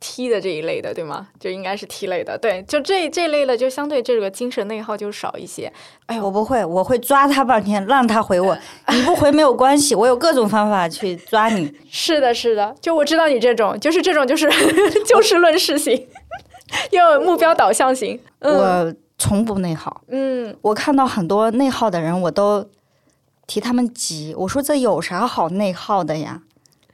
[0.00, 1.28] T 的这一类的，对吗？
[1.38, 5.72] 就应该是 T 类的，对，就这这类的，就相对这个精神内耗就少一些。
[6.06, 8.58] 哎呦，我不会，我会抓他半天，让他回我。
[8.92, 11.72] 你不回没有关系，我有各种方法去抓你。
[11.88, 14.50] 是的，是的，就我知道你这种，就是这种，就是
[15.06, 16.08] 就事论事型，
[16.90, 18.18] 要有目标导向型。
[18.40, 22.68] 嗯我从不内耗，嗯，我看到很多内耗的人，我都
[23.46, 24.34] 替他们急。
[24.36, 26.42] 我说这有啥好内耗的呀？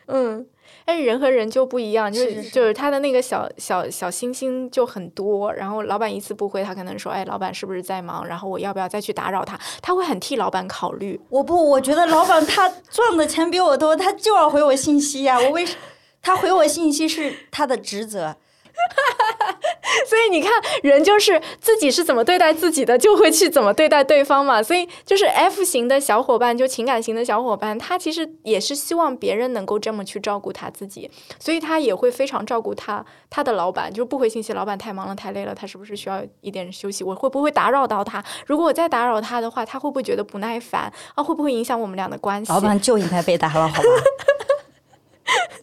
[0.06, 0.44] 嗯，
[0.84, 8.26] 但是人和人就不一样，就是就是他的那个小小小星星就很多，然后老板一次不回，他可能说，哎，老板是不是在忙？
[8.26, 9.58] 然后我要不要再去打扰他？
[9.80, 11.20] 他会很替老板考虑。
[11.30, 15.40] 我不，我觉得老板他赚的钱比我多，他就要回我信息呀。
[15.40, 15.76] 我为什
[16.20, 18.36] 他回我信息是他的职责。
[20.08, 20.52] 所以你看，
[20.82, 24.62] 人就是自己是怎么对待自己的，就会去怎么对待对方嘛。
[24.62, 37.04] 所以就是 F 型的小伙伴，就情感型的小伙伴，他其实也是希望别人能够这么去照顾他自己，所以他也会非常照顾他他的老板，就不回信息，老板太忙了太累了，他是不是需要一点休息？
[37.04, 38.22] 我会不会打扰到他？
[38.46, 41.22] 如果我再打扰他的话，他会不会觉得不耐烦啊？
[41.22, 42.52] 会不会影响我们俩的关系？
[42.52, 43.88] 老板就应该被打扰，好吧？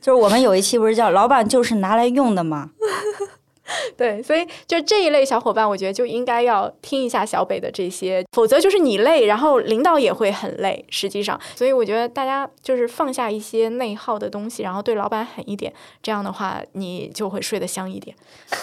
[0.02, 2.72] 就是我们有一期不是叫“老板就是拿来用的”吗？
[3.96, 10.84] 对，所以就这一类小伙伴，我觉得就应该要听一下小北的这些，否则就是你累，然后领导也会很累。
[10.90, 15.72] 实际上，所以我觉得大家就是放下一些内耗的东西，然后对老板狠一点，
[16.04, 18.14] 这样的话你就会睡得香一点。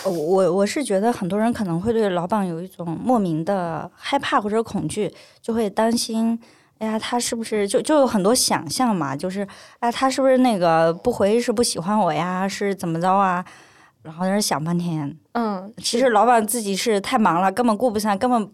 [0.05, 5.11] 我我我是觉得很多人可能会对老板有一种莫名的害怕或者恐惧，
[5.41, 6.39] 就会担心，
[6.78, 9.46] 哎呀，他是不是就就有很多想象嘛，就是
[9.80, 13.44] 哎，他是不是那个不回是不喜欢我呀，是怎么着啊？
[14.02, 18.50] 然后在那想半天，嗯，其实老板自己是太忙了，根本顾不上，根本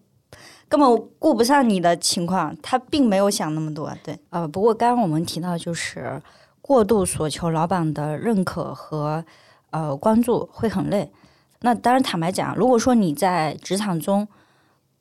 [0.68, 3.92] 根本顾不上你的情况，他并没有想那么多。
[4.02, 6.20] 对，呃，不过刚刚我们提到就是
[6.62, 9.22] 过度索求老板的认可和
[9.70, 11.12] 呃关注会很累。
[11.60, 14.26] 那当然，坦白讲，如果说你在职场中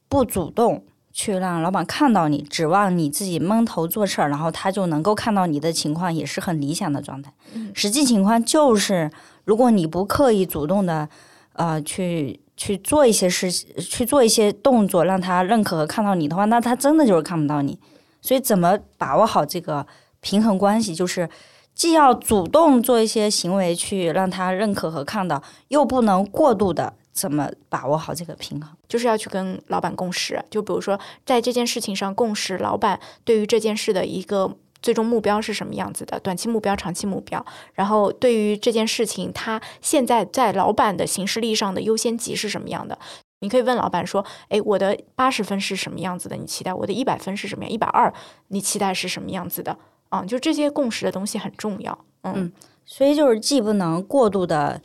[0.10, 0.84] 不主动
[1.14, 7.32] 去让老板看到你，指望你自己闷头做事儿，然后他就能够看到你的情况，也是很理想的状态。
[7.76, 9.12] 实际情况就是，
[9.46, 11.08] 如果你不刻意主动的
[11.54, 17.80] 呃去去做一些事，去做一些动作，让他认可和看到你的话，那他真的就是看不到你。
[18.20, 19.86] 所以，怎么把握好这个
[20.20, 21.30] 平衡关系，就是
[21.76, 28.76] 既要主动做一些行为去让他认可和看到，又不能过度的怎么把握好这个平衡。
[28.90, 42.98] 就是要去跟老板共识，就比如说在这件事情上共识，老板对于这件事的一个最终目标是什么样子的，短期目标、长期目标，然后对于这件事情，他现在在老板的行事力上的优先级是什么样的？
[43.40, 46.36] 你可以问老板说：“哎，我的八十分是什么样子的？
[46.38, 47.72] 你期待我的一百分是什么样？
[47.72, 48.14] 一百二，
[48.48, 49.78] 你期待是什么样子的？
[50.08, 52.06] 啊，就这些共识的东西很重要。
[52.24, 52.50] 嗯，
[52.86, 54.82] 所以就是既不能过度的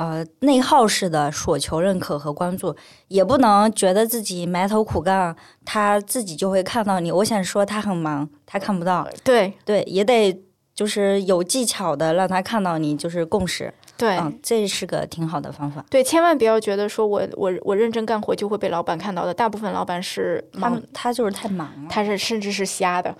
[0.00, 2.74] 呃内耗式的索求认可和关注，
[3.08, 7.12] 也不能觉得自己埋头苦干，他自己就会看到你。
[7.12, 10.42] 我想说他很忙，他看不到，对对，也得
[10.74, 13.70] 就是有技巧的让他看到你，就是共识。
[13.98, 14.16] 对。
[14.16, 15.84] 嗯，这是个挺好的方法。
[15.90, 19.34] 对，千万不要觉得说我我我认真干活就会被老板看到的。
[19.34, 21.90] 大部分老板是忙他们，他就是太忙了。
[21.90, 23.14] 他是甚至是瞎的。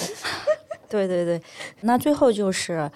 [0.88, 1.42] 对对对，
[1.82, 2.90] 那最后就是，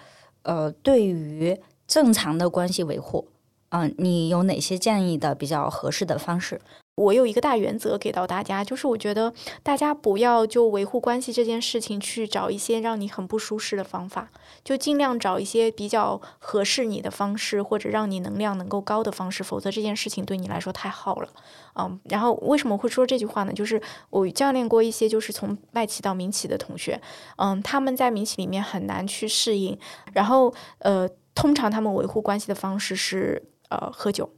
[0.44, 1.54] 呃，对于
[1.90, 3.26] 正常的关系维护，
[3.70, 6.60] 嗯、你有哪些建议的比较合适的方式？
[6.94, 9.32] 我有一个大原则给到大家，就是我觉得
[9.64, 14.30] 大家不要就维护关系这件事情去找一些让你很不舒适的方法，
[14.62, 21.28] 就尽量找一些比较合适你的方式，或者让你能量能够高的方式，否则这件事情对你来说太耗了。
[21.74, 23.52] 嗯，然后为什么会说这句话呢？
[23.52, 23.80] 就是
[24.10, 27.00] 我教练过一些就是从外企到民企的同学，
[27.36, 29.78] 嗯，他们在民企里面很难去适应，
[30.12, 34.28] 然后呃，通常他们维护关系的方式是呃喝酒。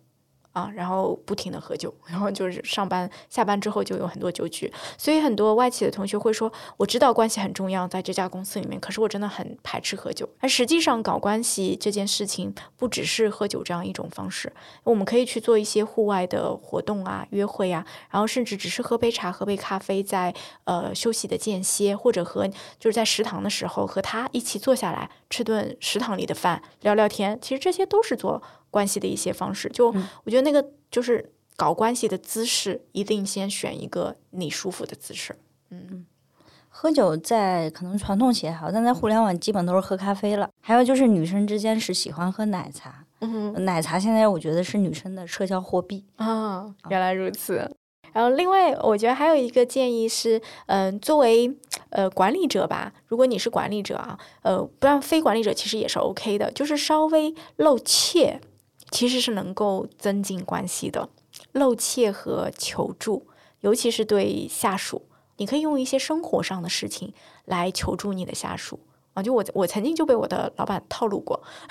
[0.53, 10.29] 啊，然后不停的喝酒，然后就是上班下班之后就有很多酒局，所以很多外企的同学会说，我知道关系很重要，在这家公司里面，可是我真的很排斥喝酒。
[10.41, 14.53] 而实际上搞关系这件事情不只是喝酒这样一种方式，
[14.85, 20.35] 我们可以去做一些户外的活动啊、约会啊，然后甚至只是喝杯茶、喝杯咖啡，在
[20.65, 22.47] 呃休息的间歇，或者和
[22.79, 28.43] 就是在食堂的时候和他一起坐下来吃顿食堂里的饭，聊聊天，其实这些都是做。
[28.73, 29.95] 关系的一些方式，就
[30.25, 35.37] 我觉得那个就是搞关系的姿势，一定先选一个你舒服的姿势。
[35.71, 36.07] 嗯，
[36.69, 40.49] 喝酒在可能传统企业好，但在互联网基本都是喝咖啡了。
[40.61, 46.75] 还有就是女生之间是喜欢喝奶茶，嗯，奶茶现在我觉得是女生的社交货币啊。
[46.89, 47.71] 原来如此。
[48.15, 51.51] 然后另外，我觉得还有一个建议是，嗯，作为
[51.89, 58.39] 呃管理者吧，如果你是管理者啊，呃，不然非管理者其实也是 OK 的，就是稍微露怯。
[58.93, 61.09] 其实是能够增进关系的，
[61.51, 63.27] 露怯和求助，
[63.63, 65.03] 尤其是对下属，
[65.39, 67.13] 你可以用一些生活上的事情
[67.47, 68.79] 来求助你的下属。
[69.15, 71.39] 啊，就我我曾经就被我的老板套路过，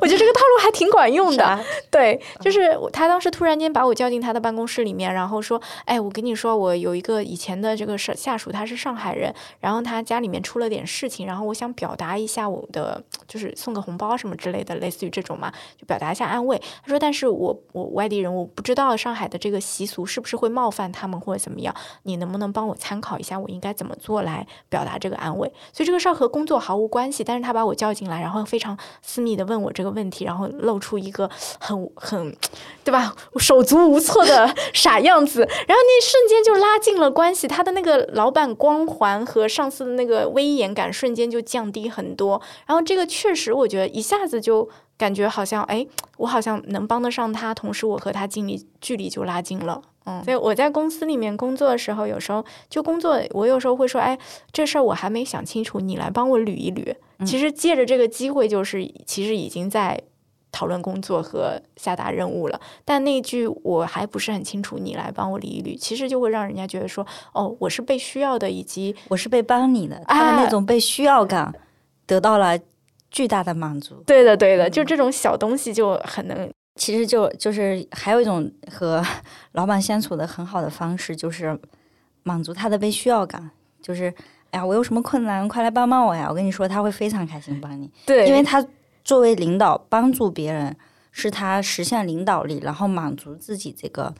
[0.00, 1.58] 我觉得这个套路还挺管用的。
[1.90, 21.74] 对，就是他当时突然间把我叫进他的办公室里面，然后说：“哎，我跟你说，我有一个以前的这个下下属，他是上海人，然后他家里面出了点事情，然后我想表达一下我的，就是送个红包什么之类的，类似于这种嘛，就表达一下安慰。”他说：“但是我我外地人，我不知道上海的这个习俗是不是会冒犯他们或者怎么样，
[22.04, 26.83] 你能不能帮我参考一下，我应该怎么做来表达这个安慰？”所以这个事儿和工作毫无。
[26.86, 31.28] 关系，但是他把我叫进来，然后非常私密的问我这个问题，然后露出一个
[31.58, 32.36] 很很，
[32.82, 45.86] 对吧，手足无措的 傻样子，然后那瞬间就拉近了关系，他的那个老板光环和上司的那个威严感瞬间就降低很多，然后这个确实我觉得一下子就感觉好像，哎，
[46.18, 49.82] 我好像能帮得上他，同时我和他距离距离就拉近了。
[50.06, 54.18] 嗯，所以我在公司里面工作的时候，有时候就工作，我有时候会说，哎，
[54.52, 56.94] 这事儿我还没想清楚，你来帮我捋一捋。
[57.24, 59.98] 其实借着这个机会，就是其实已经在
[60.52, 62.60] 讨论工作和下达任务了。
[62.84, 71.52] 但那句我还不是很清楚，你来帮我捋一捋，其实就会让人家觉得说，哦，我是被需要的，以及我是被帮你的，他的那种被需要感
[72.06, 72.58] 得到了
[73.14, 74.02] 巨大的满足。
[74.04, 76.50] 对的，对的，就这种小东西就很能。
[76.74, 79.00] 其实就就是还有一种和
[79.52, 81.56] 老板相处的很好的方式，就是
[82.24, 83.48] 满足他的被需要感。
[83.80, 84.12] 就是
[84.50, 86.26] 哎呀，我有什么困难，快来帮帮我呀！
[86.28, 87.88] 我跟你说，他会非常开心帮你。
[88.04, 88.66] 对，因为他
[89.04, 90.76] 作为领导，帮助别人
[91.12, 94.12] 是他实现领导力，然后满足自己这个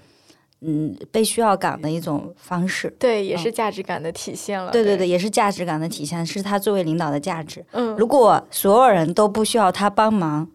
[0.66, 2.94] 嗯被需要感的一种方式。
[2.98, 4.70] 对，也是价值感的体现了。
[4.72, 7.64] 对对对，也是价值感的体现，是他作为领导的价值。
[7.72, 10.48] 嗯，如果所有人都不需要他帮忙。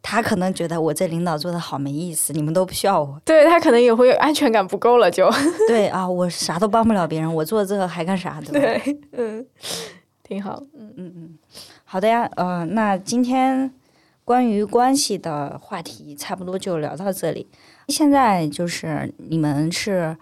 [0.00, 3.20] 他可能觉得我这领导做的好没意思，你们都不需要我。
[3.24, 5.28] 对他可能也会有安全感不够了， 就
[5.66, 8.40] 对啊，我啥都帮不了别人，我做这个还干啥？
[8.52, 8.80] 对，
[9.12, 9.44] 嗯，
[10.22, 11.38] 挺好，嗯嗯嗯，
[11.84, 13.74] 好的呀，呃，那今天
[14.24, 17.48] 关于关系的话题差不多就聊到这里。
[17.88, 20.16] 现在就是你们是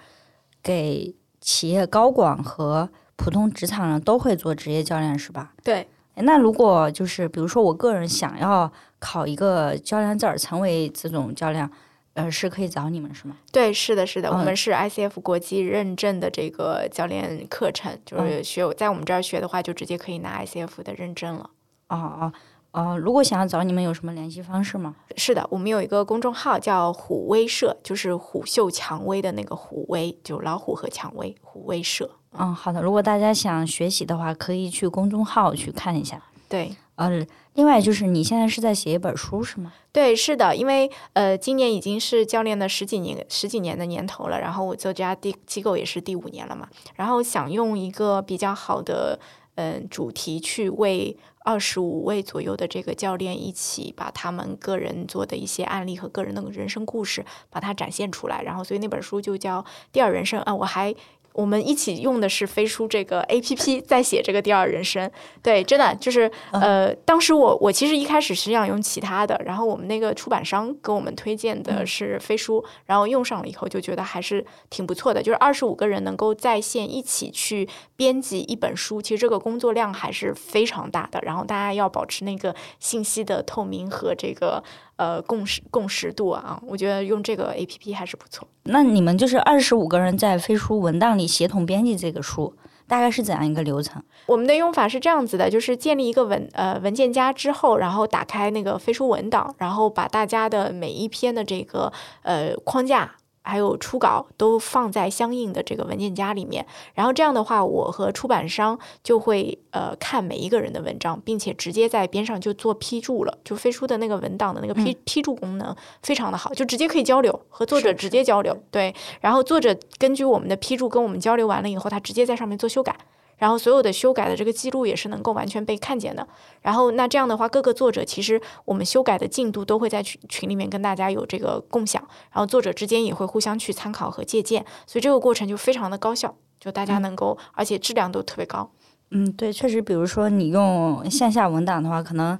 [0.62, 5.52] 给企业高管和普通职场人都会做职业教练是吧？
[5.62, 5.86] 对。
[6.16, 8.72] 那如果就是比如说我个人想要。
[8.98, 11.70] 考一个教练证儿，成为这种教练，
[12.14, 13.36] 呃，是可以找你们是吗？
[13.52, 21.50] 对，是的，是的，我们是 ICF 国际认证的这个教练课程，就是学在我们这儿学的话，就直接可以拿 ICF 的认证了。
[21.88, 22.32] 哦哦
[22.76, 24.94] 哦，如果想要找你们，有什么联系方式吗？
[25.16, 32.10] 是的，我们有一个公众号叫虎威社，就是虎嗅蔷薇的那个虎威，就老虎和蔷薇，虎威社。
[32.38, 32.82] 嗯，好的。
[32.82, 36.22] 如果大家想学习的话，可以去公众号去看一下。
[36.50, 36.76] 对。
[36.96, 37.10] 呃，
[37.54, 39.72] 另外就是你现在是在写一本书是吗？
[39.92, 49.18] 对，是的，因为呃，今年已经是教练的十几年十几年的年头了，然后我做这家第机构也是第五年了嘛，然后想用一个比较好的
[49.56, 60.94] 嗯主题去为二十五位左右的这个教练一起把他们个人做的一些案例和个人的人生故事把它展现出来，然后所以那本书就叫《第二人生》啊，我还。
[61.36, 65.10] 我们一起用的是飞书这个 A P P 在写这个第二人生，
[65.42, 84.64] 对，真的就是呃，当时我我其实一开始是想用其他的，然后我们那个出版商给我们推荐的是飞书，然后用上了以后就觉得还是挺不错的，就是二十五个人能够在线一起去编辑一本书，其实这个工作量还是非常大的，然后大家要保持那个信息的透明和这个。
[84.96, 88.48] 呃，共识共识度啊，我觉得用这个 A P P 还是不错。
[88.64, 92.54] 那你们就是二十五个人在飞书文档里协同编辑这个书，
[92.88, 94.02] 大概是怎样一个流程？
[94.26, 101.92] 我们的用法是这样子的，就是建立一个文呃文件夹之后，然后打开那个飞书文档，然后把大家的每一篇的这个
[102.22, 103.16] 呃框架。
[103.46, 113.38] 还有初稿都放在相应的这个文件夹里面，然后这样的话，我和出版商就会呃看每一个人的文章，并且直接在边上就做批注了。
[113.44, 118.56] 就飞书的那个文档的那个批批注功能非常的好，就直接可以交流，和作者直接交流。
[118.70, 122.96] 对，然后作者根据我们的批注跟我们交流完了以后，他直接在上面做修改。
[123.36, 126.26] 然后所有的修改的这个记录也是能够完全被看见的。
[126.62, 138.70] 然后那这样的话，各个作者其实我们修改的进度都会在群群里面跟大家有这个共享，然后作者之间也会互相去参考和借鉴，所以这个过程就非常的高效，就大家能够，而且质量都特别高。
[139.10, 142.38] 嗯，对，确实，比如说你用线下文档的话，可能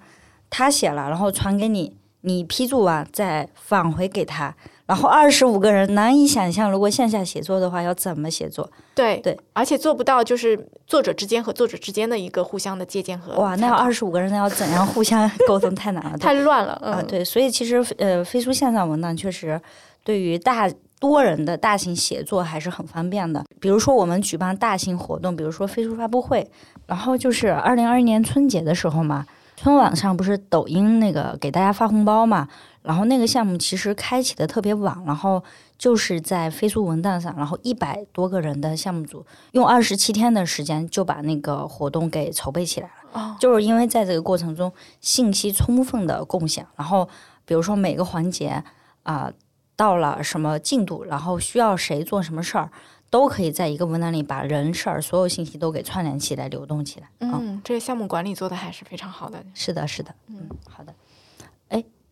[0.50, 4.54] 他写了，然后传给你，你批注完再返回给他。
[4.86, 8.70] 然后二十五个人难以想象，如果线下写作的话要怎么写作？
[8.94, 15.74] 对对，而且做不到就是作者之间和作者之间的一个互相的借鉴和哇，那二十五个人要怎样互相沟通？
[15.74, 17.02] 太难了，太乱了啊！
[17.02, 19.60] 对，所以其实呃，飞书线上文档确实
[20.04, 20.70] 对于大
[21.00, 23.44] 多人的大型写作还是很方便的。
[23.60, 26.48] 比如说我们举办大型活动，比如说飞书发布会，
[26.86, 29.26] 然后就是二零二一年春节的时候嘛，
[29.56, 32.48] 春晚上不是抖音那个给大家发红包嘛？
[32.86, 35.42] 然后那个项目其实开启的特别晚，然后
[35.76, 43.36] 就是在飞书文档上，然后一百多个人的项目组用二十七天的时间就把那个活动给筹备起来了。
[43.40, 47.08] 就是因为在这个过程中信息充分的共享，然后
[47.44, 48.62] 比如说每个环节
[49.02, 49.32] 啊
[49.74, 52.70] 到了什么进度，然后需要谁做什么事儿，
[53.10, 57.08] 都可以在一个文档里把人事儿所有信息都给串联起来、流动起来。
[57.18, 59.42] 嗯，这个项目管理做的还是非常好的。
[59.54, 60.14] 是的，是的。
[60.28, 60.94] 嗯，好的。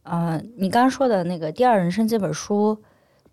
[0.05, 2.83] 呃，你刚刚说的那个《第二人生》这本书，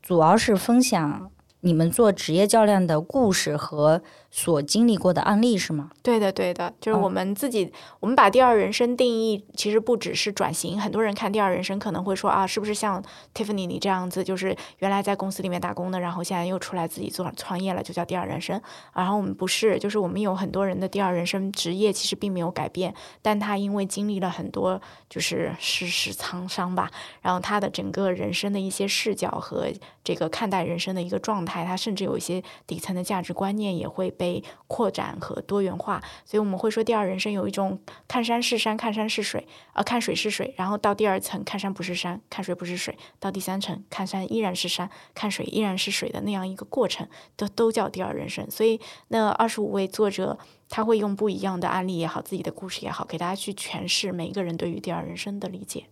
[0.01, 4.01] 主要是分享你们做职业教练的故事和。
[4.33, 5.91] 所经历过的案例是吗？
[6.01, 7.69] 对的，对的，就是我们自己，
[7.99, 10.79] 我们把第二人生定义，其实不只是转型。
[10.79, 13.03] 很多人看第二人生可能会说啊，是不是像
[13.33, 18.59] Tiffany 你这样子，就是原来在公司里面打工的，然后现在又出来自己做创业了，就叫第二人生。
[18.93, 26.89] 然后我们不是，就是我们有很多人的第二人生职业其实并没有改变，但他因为经历了很多就是世事沧桑吧，
[27.21, 29.67] 然后他的整个人生的一些视角和
[30.05, 34.09] 这个看待人生的一个状态，他甚至有一些底层的价值观念也会。
[34.21, 48.45] 被扩展和多元化，所以我们会说第二人生有一种看山是山，看山是水，呃，看水是水，然后到第二层看山不是山，看水不是水，到第三层看山依然是山，看水依然是水的那样一个过程，都都叫第二人生。
[48.51, 50.37] 所以那二十五位作者
[50.69, 55.85] 他会用不一样的案例也好，自己的故事也好，给大家去诠释每一个人对于第二人生的理解。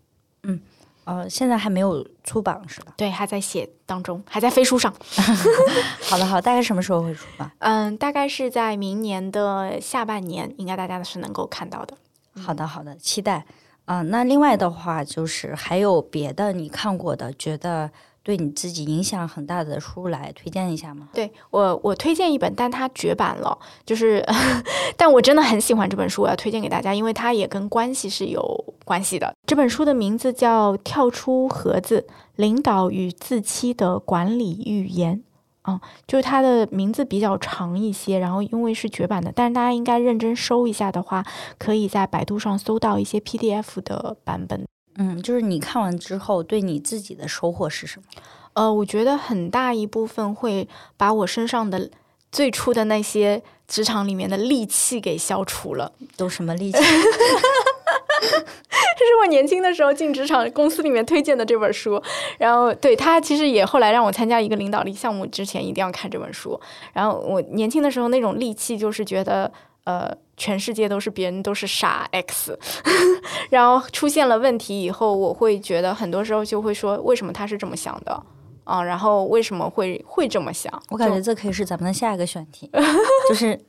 [0.44, 0.62] 嗯。
[1.04, 2.94] 呃，现在还没有出版是吧？
[2.96, 4.94] 对，还在写当中，还在飞书上。
[6.02, 7.52] 好的，好，大概什么时候会出版？
[7.60, 11.96] 嗯，大概是在明年的下半年，应该大家是能够看到的。
[12.40, 13.46] 好的，好的，期待。
[13.86, 17.92] 啊，那另外的话，就是还有别的你看过的，觉得。
[18.30, 21.10] 对你自己影响很大的书来推荐一下吗？
[21.12, 23.58] 对我，我推荐一本，但它绝版了。
[23.84, 24.24] 就是，
[24.96, 29.34] 但我真的很喜欢这本书，我要推荐给大家，因为它也跟关系是有关系的。
[29.48, 32.06] 这本书的名字叫《跳出盒子：
[32.36, 35.18] 领导与自欺的管理预言》。
[35.64, 41.26] 啊，就是它的名字比较长一些，然后因为是绝版的，但是大家应该认真搜一下的话，
[41.58, 44.64] 可以在百度上搜到一些 PDF 的版本。
[44.96, 48.06] 嗯，就是你看完之后，对你自己的收获是什么？
[48.54, 50.68] 呃，我觉得很大一部分会
[50.98, 51.90] 把我身上的
[52.32, 55.94] 最初的那些职场里面的戾气给消除了。
[56.18, 56.78] 都什么戾 气？
[59.00, 62.02] 这是我年轻的时候进职场公司里面推荐的这本书。
[62.38, 66.60] 然后，对他其实也后来让我参加一个领导力项目之前一定要看这本书。
[66.92, 69.50] 然后我年轻的时候那种戾气，就是觉得。
[69.86, 72.58] 呃，全世界都是别人都是傻 X，
[73.52, 78.24] 然后出现了问题以后，我会觉得很多时候就会说，为什么他是这么想的
[78.64, 78.82] 啊？
[78.82, 80.72] 然后为什么会会这么想？
[80.90, 82.72] 我感觉这可以是咱们的下一个选题，
[83.28, 83.60] 就是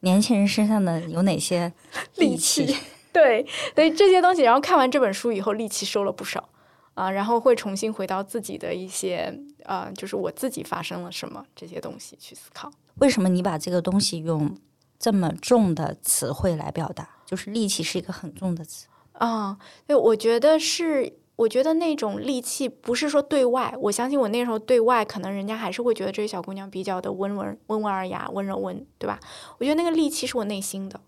[0.00, 1.72] 年轻人身上的有哪些
[2.16, 2.76] 戾气？
[3.10, 6.46] 对，所以这些东西，然后看完这本书以后，戾气收了不少
[6.94, 12.70] 啊，然后会重新回到自己的一些呃，就是我自己发生了什么这些东西去思考。
[12.96, 14.56] 为什么你把这个东西用？
[14.98, 19.56] 这么重的词汇来表达，就是戾气是一个很重的词啊。
[19.86, 29.20] 对，我觉得是，我觉得那种戾气不是说对外，我相信我那时候对外可能人家还是会觉得这个小姑娘比较的温文温文尔雅、温柔温，对吧？
[29.58, 31.00] 我觉得那个戾气是我内心的，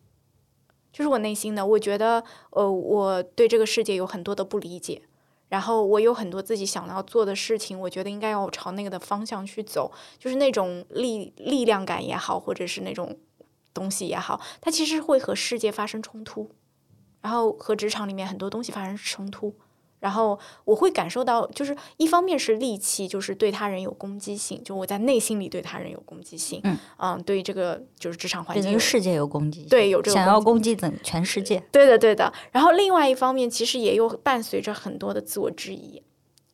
[0.93, 1.67] 就是我内心的。
[1.67, 5.03] 我觉得，呃，我对这个世界有很多的不理解，
[5.49, 13.19] 然后我有很多自己想要做的事情，我觉得应该要朝那个的方向去走，就是那种力力量感也好，或者是那种。
[13.81, 16.51] 东西也好，它其实会和世界发生冲突，
[17.23, 19.55] 然后和职场里面很多东西发生冲突。
[20.01, 26.61] 然后我会感受到，就是一方面是戾气，就是对他人有攻击性，就我在内心里对他人有攻击性，
[26.99, 31.63] 嗯对这个就是职场环境，对这个世界有攻击性，对有这个想要攻攻击整全世界。
[31.71, 32.33] 对的对的。
[32.51, 36.03] 然后另外一方面，其实也有伴随着很多的自我质疑，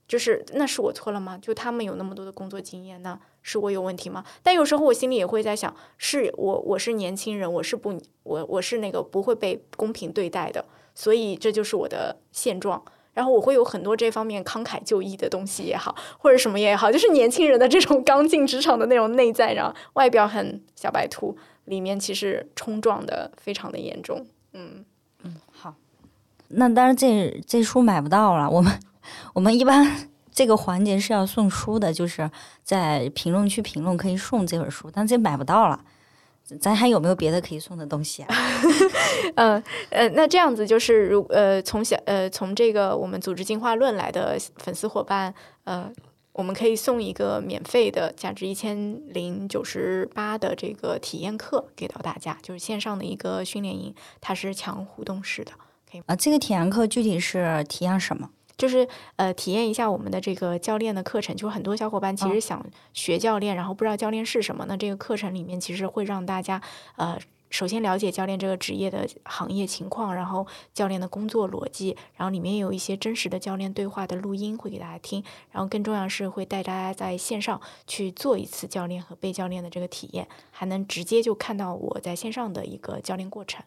[0.09, 1.39] 就是那是我错了吗？
[1.43, 4.25] 就他们有那么多的工作经验，那是我有问题吗？
[4.43, 10.65] 但有时候我心里也会在想，是我我是年轻人，我是不我我是那个不会被公平对待的，
[10.95, 12.83] 所以这就是我的现状。
[13.15, 21.35] 然后我会有很多这方面慷慨就义的东西也好，或者什么也好，就是年轻人的这种刚进职场的那种内在，然后外表很小白兔，
[21.65, 24.27] 里面其实冲撞的非常的严重。
[24.53, 24.85] 嗯，
[25.51, 25.75] 好，
[26.49, 28.71] 那当然这这书买不到了，我们
[29.35, 32.31] 我们一般这个环节是要送书的，就是
[32.63, 35.85] 在评论区评论可以送这本书，但这买不到了。
[36.61, 38.37] 咱还有没有别的可以送的东西啊？
[39.35, 39.61] 呃
[39.91, 45.35] 呃，那这样子就是如呃从小呃从这个我们组织进化论来的粉丝伙伴，
[45.65, 45.91] 呃，
[46.33, 55.51] 我们可以送一个免费的价值一千零九十八的这个体验课给到大家，就是线上的一个训练营，它是强互动式的，
[55.91, 58.31] 可以啊，这个体验课具体是体验什么？
[58.57, 66.61] 就是呃体验一下我们的这个教练的课程，就很多小伙伴其实想学教练，然后不知道教练是什么，那这个课程里面其实会让大家
[66.97, 67.19] 呃。
[67.49, 75.23] 首先了解教练这个职业的行业情况，然后教练的工作逻辑，然后里面也有一些真实的教练对话的录音会给大家听，
[75.53, 83.65] 然后更重要是会带大家在线上去做一次教练和被教练的这个体验，还能直接就看到我在线上的一个教练过程。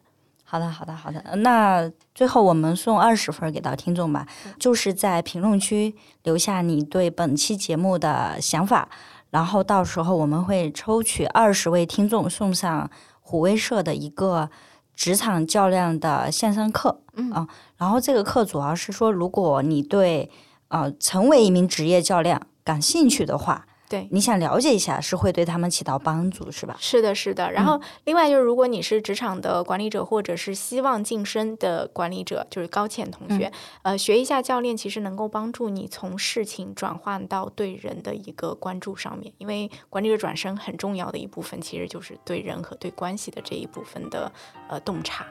[0.50, 1.22] 好的，好的，好的。
[1.36, 4.26] 那最后我们送二十分给到听众吧，
[4.58, 5.94] 就是在评论区
[6.24, 8.88] 留下你对本期节目的想法，
[9.30, 12.90] 然后到时候我们会抽取二十位听众送上
[13.20, 14.50] 虎威社的一个
[14.96, 17.00] 职场较量的线上课。
[17.14, 17.46] 嗯啊，
[17.76, 20.28] 然后这个课主要是说，如果你对
[20.66, 26.76] 呃成为一名职业教练感兴趣的话，对，你想了解一下，是会对他们起到帮助，是吧？
[26.78, 27.50] 是的，是的。
[27.50, 33.50] 然后，另外就是，如果你是职场的管理者，或者是希望晋升的管理者，就是高潜同学，
[33.82, 39.32] 呃，学一下教练，其实能够帮助你从事情转换到对人的一个关注上面。
[39.38, 44.30] 因为管理者转身很重要的一部分，其实就是对人和对关系的这一部分的
[44.68, 45.26] 呃洞察。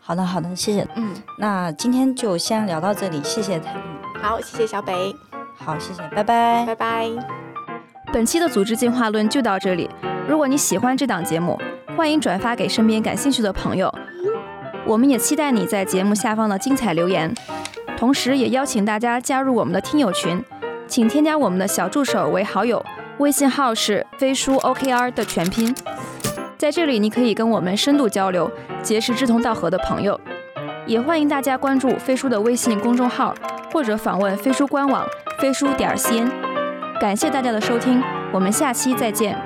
[0.00, 0.84] 好的，好的，谢谢。
[0.96, 3.72] 嗯，那今天就先聊到这里，谢谢他。
[4.20, 5.14] 好，谢谢小北，
[5.54, 6.66] 好，谢谢，拜拜。
[6.66, 7.51] 拜拜。
[8.12, 9.88] 本期的组织进化论就到这里。
[10.28, 11.58] 如果你喜欢这档节目，
[11.96, 13.92] 欢迎转发给身边感兴趣的朋友。
[14.84, 17.34] 我们也期待你在节目下方的精彩留言，
[17.96, 20.44] 同时也邀请大家加入我们的听友群，
[20.86, 22.84] 请添加我们的小助手为好友，
[23.16, 25.74] 微信号是飞书 OKR 的全拼。
[26.58, 28.50] 在这里，你可以跟我们深度交流，
[28.82, 30.20] 结识志同道合的朋友。
[30.86, 33.34] 也欢迎大家关注飞书的微信公众号，
[33.72, 35.06] 或者访问飞书官网
[35.38, 36.51] 飞书点 cn。
[37.02, 38.00] 感谢大家的收听，
[38.32, 39.36] 我们下期再见。